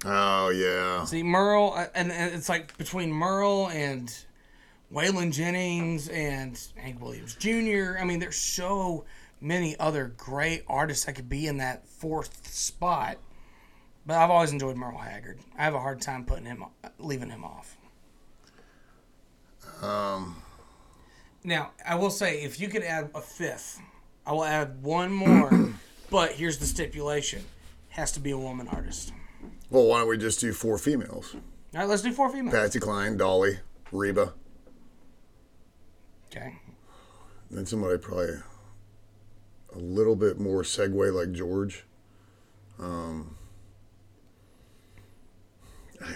[0.06, 1.06] Oh yeah.
[1.06, 4.14] See Merle, uh, and, and it's like between Merle and
[4.94, 7.98] Waylon Jennings and Hank Williams Jr.
[8.00, 9.06] I mean, they're so
[9.40, 13.18] many other great artists that could be in that fourth spot.
[14.06, 15.40] But I've always enjoyed Merle Haggard.
[15.58, 16.64] I have a hard time putting him,
[16.98, 17.76] leaving him off.
[19.82, 20.42] Um.
[21.44, 23.80] Now I will say, if you could add a fifth,
[24.26, 25.74] I will add one more.
[26.10, 27.44] but here's the stipulation:
[27.90, 29.12] has to be a woman artist.
[29.70, 31.36] Well, why don't we just do four females?
[31.74, 32.54] All right, let's do four females.
[32.56, 33.60] Patsy Cline, Dolly,
[33.92, 34.34] Reba,
[36.32, 36.56] Okay.
[37.52, 38.38] then somebody probably
[39.78, 41.86] a little bit more segue like George.
[42.80, 43.36] Um,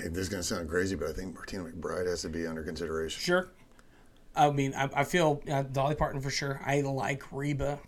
[0.04, 3.22] this is gonna sound crazy, but I think Martina McBride has to be under consideration.
[3.22, 3.50] Sure.
[4.36, 6.62] I mean, I, I feel uh, Dolly Parton for sure.
[6.66, 7.80] I like Reba.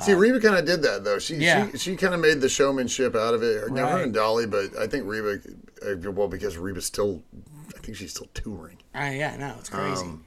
[0.00, 1.18] See, Reba kind of did that though.
[1.18, 1.70] She Yeah.
[1.72, 3.70] she, she kind of made the showmanship out of it.
[3.70, 5.38] Now her and Dolly, but I think Reba,
[5.86, 7.22] uh, well, because Reba's still,
[7.68, 8.78] I think she's still touring.
[8.94, 10.06] I, yeah, no, it's crazy.
[10.06, 10.22] Um,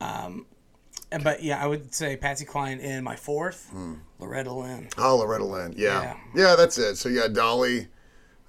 [0.00, 0.44] and-
[1.22, 3.72] but yeah, I would say Patsy Cline in my fourth,
[4.18, 4.88] Loretta Lynn.
[4.98, 6.16] Oh, Loretta Lynn, yeah, Yeah.
[6.34, 6.96] yeah, that's it.
[6.96, 7.88] So you got Dolly,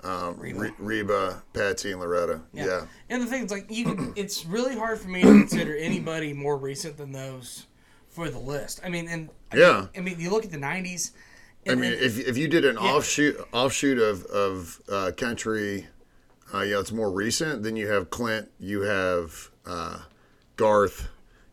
[0.03, 0.71] um, Reba.
[0.79, 2.41] Reba, Patsy, and Loretta.
[2.53, 2.85] Yeah.
[3.09, 6.33] And the thing is, like, you, can- it's really hard for me to consider anybody
[6.33, 7.65] more recent than those
[8.09, 8.81] for the list.
[8.83, 9.79] I mean, and I Yeah.
[9.79, 11.11] mean, I mean, you look at the '90s.
[11.67, 15.87] I mean, if, if you did an offshoot offshoot of of uh, country,
[16.53, 17.61] uh, know, it's more recent.
[17.63, 19.99] Then you have Clint, you have uh,
[20.55, 21.09] Garth.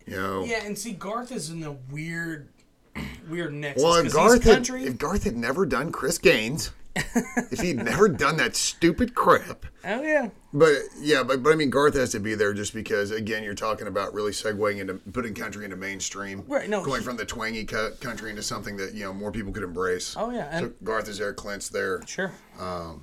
[0.06, 2.48] You know, yeah, and see, Garth is in a weird,
[3.28, 4.84] weird nexus well, if Garth had, country.
[4.84, 9.66] if Garth had never done Chris Gaines, if he'd never done that stupid crap.
[9.84, 13.10] oh yeah, But yeah, but, but I mean, Garth has to be there just because,
[13.10, 17.04] again, you're talking about really segueing into putting country into mainstream, Right, no, going he-
[17.04, 20.14] from the twangy country into something that you know more people could embrace.
[20.16, 22.00] Oh, yeah, so Garth is there, Clint's there.
[22.06, 22.30] Sure.
[22.60, 23.00] All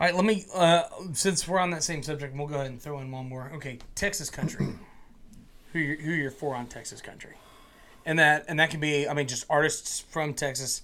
[0.00, 0.46] right, let me.
[0.54, 3.50] Uh, since we're on that same subject, we'll go ahead and throw in one more.
[3.56, 4.68] Okay, Texas country.
[5.72, 7.34] Who you who you're for on Texas country?
[8.04, 9.08] And that and that can be.
[9.08, 10.82] I mean, just artists from Texas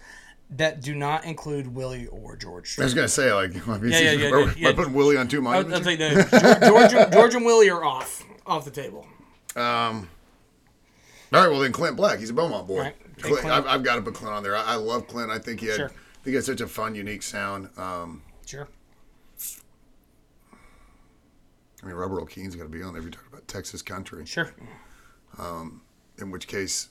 [0.51, 2.79] that do not include Willie or George.
[2.79, 4.73] I was gonna say, like, Yeah, yeah, yeah, yeah, yeah.
[4.73, 5.47] putting Willie on two.
[5.47, 9.07] I'll no, George, George, George and Willie are off off the table.
[9.57, 10.09] Um.
[11.31, 12.81] All right, well then Clint Black, he's a Beaumont boy.
[12.81, 12.95] Right.
[13.21, 13.55] Clint, Clint.
[13.55, 14.57] I've, I've got to put Clint on there.
[14.57, 15.31] I, I love Clint.
[15.31, 15.87] I think he had, Sure.
[15.87, 17.69] I think he had such a fun, unique sound.
[17.77, 18.67] Um, Sure.
[21.83, 23.83] I mean, Robert Earl Keen's got to be on there if you're talking about Texas
[23.83, 24.27] country.
[24.27, 24.53] Sure.
[26.21, 26.89] In which case,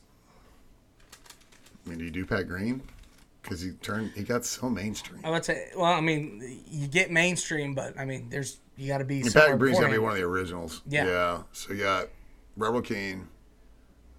[1.85, 2.81] I mean, do you do Pat Green?
[3.41, 5.21] Because he turned, he got so mainstream.
[5.23, 5.69] I would say.
[5.75, 9.21] Well, I mean, you get mainstream, but I mean, there's you got to be.
[9.21, 10.81] And Pat Green's gonna be one of the originals.
[10.87, 11.05] Yeah.
[11.05, 11.43] Yeah.
[11.51, 12.07] So you got
[12.55, 13.27] Rebel King,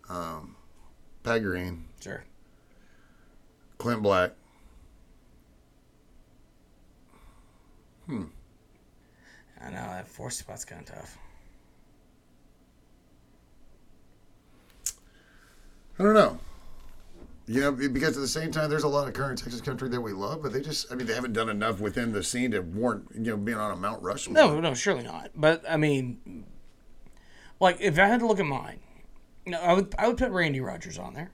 [0.09, 0.57] um,
[1.23, 2.25] Pat Green, Sure.
[3.79, 4.33] Clint Black.
[9.61, 11.18] I know that four spot's kind of tough.
[15.98, 16.38] I don't know.
[17.46, 20.00] You know, because at the same time, there's a lot of current Texas country that
[20.00, 22.61] we love, but they just, I mean, they haven't done enough within the scene to
[22.61, 24.34] warrant, you know, being on a Mount Rushmore.
[24.34, 25.30] No, no, surely not.
[25.34, 26.44] But I mean,
[27.59, 28.80] like if I had to look at mine,
[29.46, 31.30] you know, I would I would put Randy Rogers on there.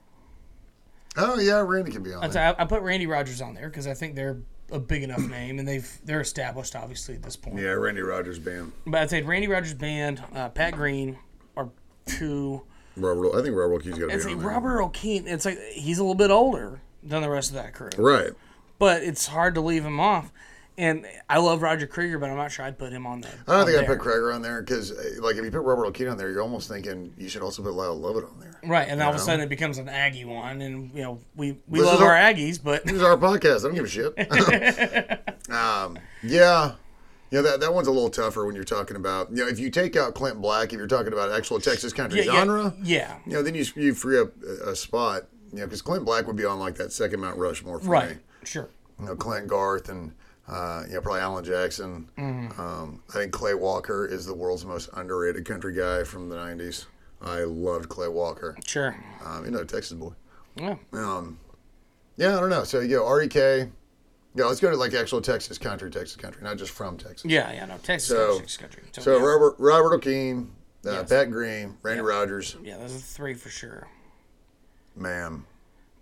[1.17, 2.23] Oh yeah, Randy can be on.
[2.23, 2.33] I'd there.
[2.33, 4.39] say I, I put Randy Rogers on there because I think they're
[4.73, 7.59] a big enough name and they've they're established obviously at this point.
[7.59, 8.73] Yeah, Randy Rogers band.
[8.87, 11.19] But I'd say Randy Rogers band, uh, Pat Green
[11.57, 11.69] are
[12.07, 12.63] two.
[12.97, 14.49] Robert, I think Robert Key's got to be on there.
[14.49, 15.27] Robert Earl Keen.
[15.27, 18.31] It's like he's a little bit older than the rest of that crew, Right.
[18.79, 20.31] but it's hard to leave him off.
[20.77, 23.33] And I love Roger Creager, but I'm not sure I'd put him on there.
[23.47, 25.91] I don't think I'd put Krieger on there because, like, if you put Robert Earl
[25.93, 28.59] Keen on there, you're almost thinking you should also put Lyle Lovett on there.
[28.65, 31.59] Right, and all of a sudden it becomes an Aggie one, and you know we
[31.69, 33.61] we This love our- our Aggies, but This is our podcast.
[33.61, 35.51] I don't give a shit.
[35.51, 36.73] um, yeah.
[37.31, 39.69] Yeah, that, that one's a little tougher when you're talking about, you know, if you
[39.69, 43.19] take out Clint Black, if you're talking about actual Texas country yeah, yeah, genre, yeah,
[43.27, 44.31] you know, then you, you free up
[44.65, 45.23] a, a spot,
[45.53, 48.11] you know, because Clint Black would be on like that second Mount Rushmore for right,
[48.11, 48.17] me.
[48.45, 48.69] sure.
[49.01, 50.13] You know, Clint Garth and,
[50.49, 52.09] uh, you know, probably Alan Jackson.
[52.19, 52.61] Mm-hmm.
[52.61, 56.87] Um, I think Clay Walker is the world's most underrated country guy from the 90s.
[57.23, 58.57] I loved Clay Walker.
[58.67, 58.95] Sure.
[59.25, 60.13] Um, you know, Texas boy.
[60.57, 60.77] Yeah.
[60.93, 61.39] Um,
[62.17, 62.65] yeah, I don't know.
[62.65, 63.71] So you go REK.
[64.37, 67.25] Yeah, let's go to like actual Texas country, Texas country, not just from Texas.
[67.31, 67.79] Yeah, yeah, no.
[67.79, 68.83] Texas So- Texas country.
[68.93, 69.25] So, So yeah.
[69.25, 70.51] Robert Robert Earl Keen,
[70.85, 71.09] uh, Yes.
[71.09, 73.87] Pat Green, Randy Rogers, yeah, those are three for sure.
[74.97, 75.45] man.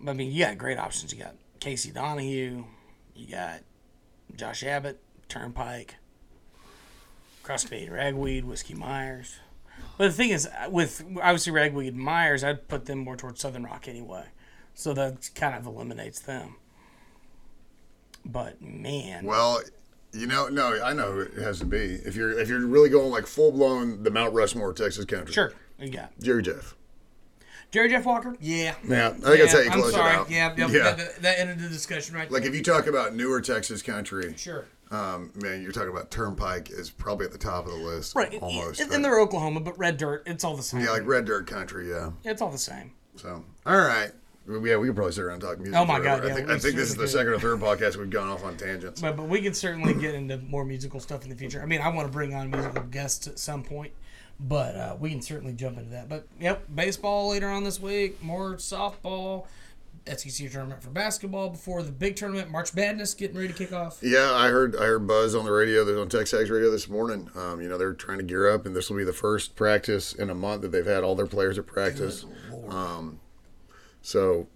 [0.06, 1.12] I mean, you got great options.
[1.12, 2.64] You got Casey Donahew,
[3.14, 3.60] you got
[4.36, 5.96] Josh Abbott, Turnpike,
[7.42, 9.36] Cross Canadian Ragweed, Whiskey Myers.
[9.98, 13.64] But the thing is, with obviously Ragweed and Myers, I'd put them more towards Southern
[13.64, 14.24] Rock anyway.
[14.74, 16.56] So that kind of eliminates them.
[18.24, 19.60] But man, Well,
[20.12, 21.78] you know, no, I know it has to be.
[22.04, 25.52] If you're if you're really going like full blown the Mount Rushmore Texas country, sure,
[25.78, 26.08] Yeah.
[26.20, 26.74] Jerry Jeff.
[27.72, 28.36] Jerry Jeff Walker.
[28.40, 30.12] Yeah, Yeah, I think that's how you I'm close sorry.
[30.12, 30.30] it out.
[30.30, 30.92] Yeah, yeah, yeah.
[30.92, 32.50] That, that ended the discussion right Like there.
[32.50, 34.66] if you talk about newer Texas country, sure.
[34.90, 38.38] um, man, you're talking about Turnpike is probably at the top of the list, Right,
[38.40, 40.82] Almost, and, but- and they're Oklahoma, but red dirt, it's all the same.
[40.82, 42.10] yeah, like red dirt country, yeah.
[42.24, 42.92] it's all the same.
[43.16, 44.10] So, all right.
[44.48, 45.76] Yeah, we could probably sit around and talk music.
[45.76, 46.22] Oh my forever.
[46.22, 48.28] God, yeah, I think, I think this is the second or third podcast we've gone
[48.28, 49.00] off on tangents.
[49.00, 51.62] But, but we can certainly get into more musical stuff in the future.
[51.62, 53.92] I mean, I want to bring on musical guests at some point,
[54.48, 56.08] but uh, we can certainly jump into that.
[56.08, 59.46] But yep, baseball later on this week, more softball,
[60.06, 63.98] SEC tournament for basketball before the big tournament, March Madness getting ready to kick off.
[64.02, 65.84] Yeah, I heard I heard buzz on the radio.
[65.84, 67.30] They're on Texas radio this morning.
[67.36, 70.12] Um, you know, they're trying to gear up, and this will be the first practice
[70.12, 72.24] in a month that they've had all their players at practice.
[72.68, 73.20] Um,
[74.00, 74.48] so,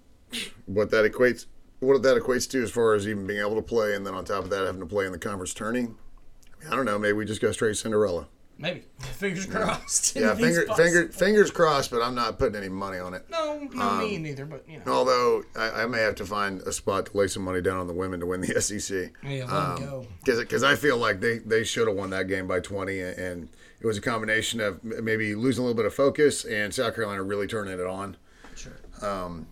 [0.66, 1.46] what that equates
[1.78, 4.24] what that equates to as far as even being able to play, and then on
[4.24, 5.80] top of that, having to play in the conference tourney.
[5.80, 6.98] I, mean, I don't know.
[6.98, 8.28] Maybe we just go straight Cinderella.
[8.58, 10.16] Maybe fingers crossed.
[10.16, 13.26] Yeah, finger, finger, fingers crossed, but I'm not putting any money on it.
[13.28, 14.46] No, no, Um, me neither.
[14.46, 17.42] But you know, Although I, I may have to find a spot to lay some
[17.42, 19.12] money down on the women to win the SEC.
[19.22, 20.06] yeah, let um, go.
[20.24, 23.48] Because I feel like they, they should have won that game by 20, and
[23.80, 27.22] it was a combination of maybe losing a little bit of focus and South Carolina
[27.22, 28.16] really turning it on.
[28.54, 28.72] Sure.
[29.02, 29.46] Um,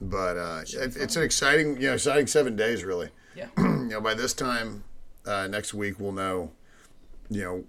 [0.00, 3.10] but uh, it, it's an exciting, you know, exciting seven days really.
[3.36, 3.46] Yeah.
[3.88, 4.84] You know, by this time
[5.24, 6.50] uh, next week we'll know,
[7.30, 7.64] you know,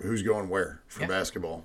[0.00, 1.08] who's going where for Yeah.
[1.08, 1.64] basketball.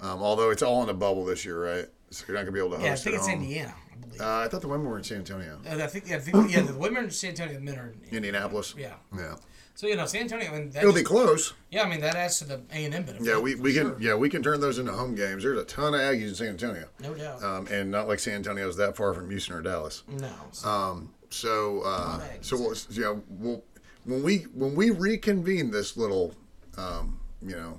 [0.00, 1.88] Um, although it's all in a bubble this year, right?
[2.10, 3.42] So you're not gonna be able to host Yeah, I think it's home.
[3.42, 3.74] Indiana.
[3.92, 4.20] I believe.
[4.20, 6.50] Uh, I thought the women were in San Antonio, And I think yeah, I think
[6.52, 8.74] yeah, the women are in San Antonio, the men are in Indianapolis.
[8.76, 8.94] Yeah.
[9.16, 9.36] Yeah.
[9.74, 10.50] So you know, San Antonio.
[10.50, 11.54] I mean, that It'll be close.
[11.70, 13.26] Yeah, I mean that adds to the A and M benefit.
[13.26, 13.96] Yeah, we, we can sure.
[14.00, 15.44] yeah we can turn those into home games.
[15.44, 17.42] There's a ton of Aggies in San Antonio, no doubt.
[17.42, 20.02] um, and not like San Antonio's that far from Houston or Dallas.
[20.08, 23.64] no, so- Um, so uh, so we'll, know we'll,
[24.04, 26.34] when we when we reconvene this little
[26.76, 27.78] um, you know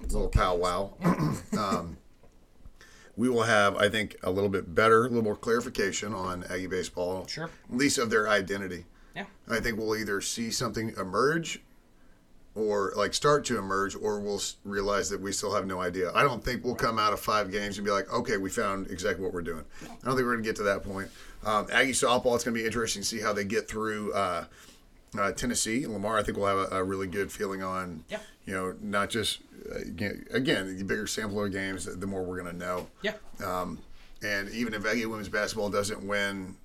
[0.00, 0.92] a little powwow,
[1.58, 1.96] um,
[3.16, 6.66] we will have I think a little bit better, a little more clarification on Aggie
[6.68, 7.44] baseball, Sure.
[7.70, 8.86] at least of their identity.
[9.14, 11.60] yeah, I think we'll either see something emerge
[12.56, 16.10] or like start to emerge, or we'll realize that we still have no idea.
[16.14, 18.90] I don't think we'll come out of five games and be like, okay, we found
[18.90, 19.64] exactly what we're doing.
[19.82, 21.08] I don't think we're going to get to that point.
[21.44, 24.44] Um, Aggie softball, it's going to be interesting to see how they get through uh,
[25.18, 25.86] uh, Tennessee.
[25.86, 28.18] Lamar, I think we'll have a, a really good feeling on, Yeah.
[28.46, 29.40] you know, not just,
[29.70, 29.78] uh,
[30.30, 32.86] again, the bigger sample of games, the more we're going to know.
[33.02, 33.12] yeah,
[34.22, 36.56] And even if Aggie women's basketball doesn't win,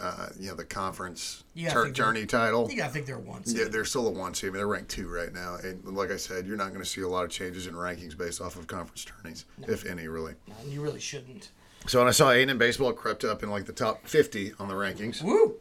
[0.00, 3.44] uh, you know, the conference tur- tourney title, you gotta think they're one.
[3.44, 3.58] seed.
[3.58, 4.48] yeah, they're still a one seed.
[4.48, 6.88] I mean, they're ranked two right now, and like I said, you're not going to
[6.88, 10.34] see a lot of changes in rankings based off of conference tourneys, if any, really.
[10.46, 11.50] No, you really shouldn't.
[11.86, 14.74] So, when I saw A&M baseball crept up in like the top 50 on the
[14.74, 15.20] rankings.
[15.22, 15.56] Woo!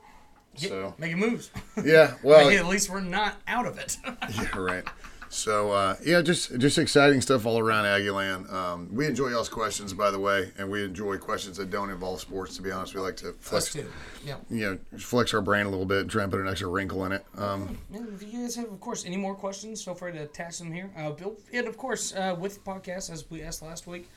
[0.60, 1.52] Get, So, making moves.
[1.84, 3.98] yeah, well, at least we're not out of it.
[4.36, 4.84] yeah, right.
[5.30, 8.52] So, uh, yeah, just just exciting stuff all around Aggieland.
[8.52, 12.22] Um, we enjoy y'all's questions, by the way, and we enjoy questions that don't involve
[12.22, 12.56] sports.
[12.56, 13.86] To be honest, we like to flex, too.
[14.26, 14.36] Yeah.
[14.50, 17.12] you know, flex our brain a little bit, try and put an extra wrinkle in
[17.12, 17.26] it.
[17.38, 20.60] Um, Yeah, if you guys have, of course, any more questions, feel free to attach
[20.60, 20.90] them here.
[20.98, 24.10] Uh, Bill, and of course, uh, with the podcast, as we asked last week,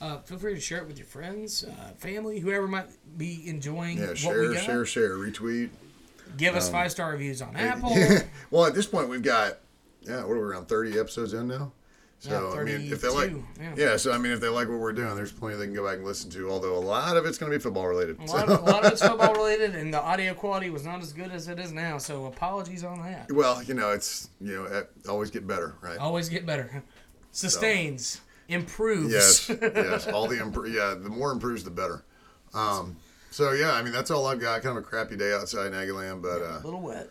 [0.00, 3.96] Uh, feel free to share it with your friends, uh, family, whoever might be enjoying
[3.96, 5.70] Yeah, what we share, share, share, retweet.
[6.36, 7.96] Give Um, us five star reviews on Apple.
[8.50, 9.58] well, at this point, we've got
[10.02, 11.72] yeah, what are we around thirty episodes in now?
[12.20, 13.74] So Yeah, I mean, if they like, yeah.
[13.76, 13.96] yeah.
[13.96, 15.96] so I mean, if they like what we're doing, there's plenty they can go back
[15.98, 16.48] and listen to.
[16.50, 18.18] Although a lot of it's going to be football related.
[18.18, 21.02] A lot, of, a lot of it's football related, and the audio quality was not
[21.02, 21.98] as good as it is now.
[21.98, 23.30] So apologies on that.
[23.30, 25.98] well, you know, it's you know, always get better, right?
[25.98, 26.82] Always get better.
[27.30, 29.12] Sustains, improves.
[29.12, 30.06] Yes, yes.
[30.06, 32.04] All the impro- yeah, the more improves, the better.
[32.54, 32.96] Um,
[33.34, 34.62] so yeah, I mean, that's all I've got.
[34.62, 37.10] Kind of a crappy day outside Aggieland, but uh, a little wet.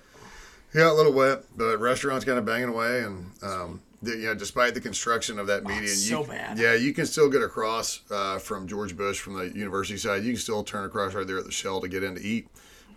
[0.73, 4.33] Yeah, a little wet, but restaurants kind of banging away, and um, the, you know,
[4.33, 6.57] despite the construction of that median, so you, bad.
[6.57, 10.23] Yeah, you can still get across uh, from George Bush from the university side.
[10.23, 12.47] You can still turn across right there at the Shell to get in to eat.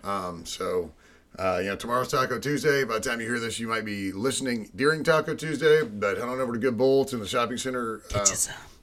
[0.05, 0.93] Um, so,
[1.37, 2.85] uh, you know, tomorrow's Taco Tuesday.
[2.85, 5.83] By the time you hear this, you might be listening during Taco Tuesday.
[5.83, 7.03] But head on over to Good Bull.
[7.03, 8.25] It's in the shopping center, uh.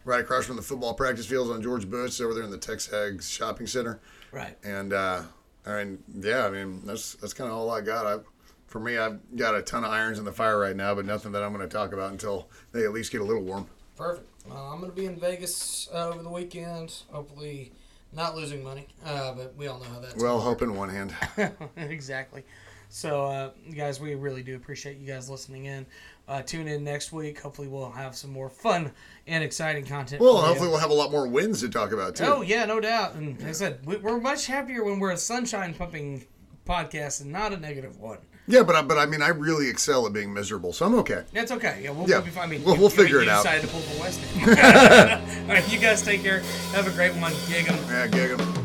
[0.05, 2.19] Right across from the football practice fields on George Bush.
[2.21, 3.99] Over there in the Texags shopping center.
[4.31, 4.57] Right.
[4.63, 5.23] And uh,
[5.65, 8.05] I mean, yeah, I mean that's that's kind of all I got.
[8.05, 8.19] I,
[8.67, 11.31] for me, I've got a ton of irons in the fire right now, but nothing
[11.33, 13.67] that I'm going to talk about until they at least get a little warm.
[13.95, 14.27] Perfect.
[14.47, 17.03] Well, I'm going to be in Vegas uh, over the weekend.
[17.11, 17.71] Hopefully,
[18.11, 20.21] not losing money, uh, but we all know how that's.
[20.21, 21.15] Well, hope in one hand.
[21.77, 22.43] exactly.
[22.89, 25.85] So, uh, guys, we really do appreciate you guys listening in.
[26.25, 27.39] Uh, tune in next week.
[27.41, 28.91] Hopefully, we'll have some more fun
[29.27, 30.21] and exciting content.
[30.21, 32.23] Well, hopefully we'll have a lot more wins to talk about too.
[32.25, 33.15] Oh yeah, no doubt.
[33.15, 36.25] And like I said, we- we're much happier when we're a sunshine pumping
[36.65, 38.19] podcast and not a negative one.
[38.47, 41.23] Yeah, but I, but I mean, I really excel at being miserable, so I'm okay.
[41.33, 41.79] That's okay.
[41.83, 42.43] Yeah, we'll, Yeah, we'll be fine.
[42.43, 43.43] I mean, we'll- you- we'll you- figure you it out.
[43.43, 44.19] decided to pull the West
[45.43, 46.39] All right, you guys take care.
[46.71, 47.33] Have a great one.
[47.49, 47.77] Gig 'em.
[47.89, 48.62] Yeah, gig 'em.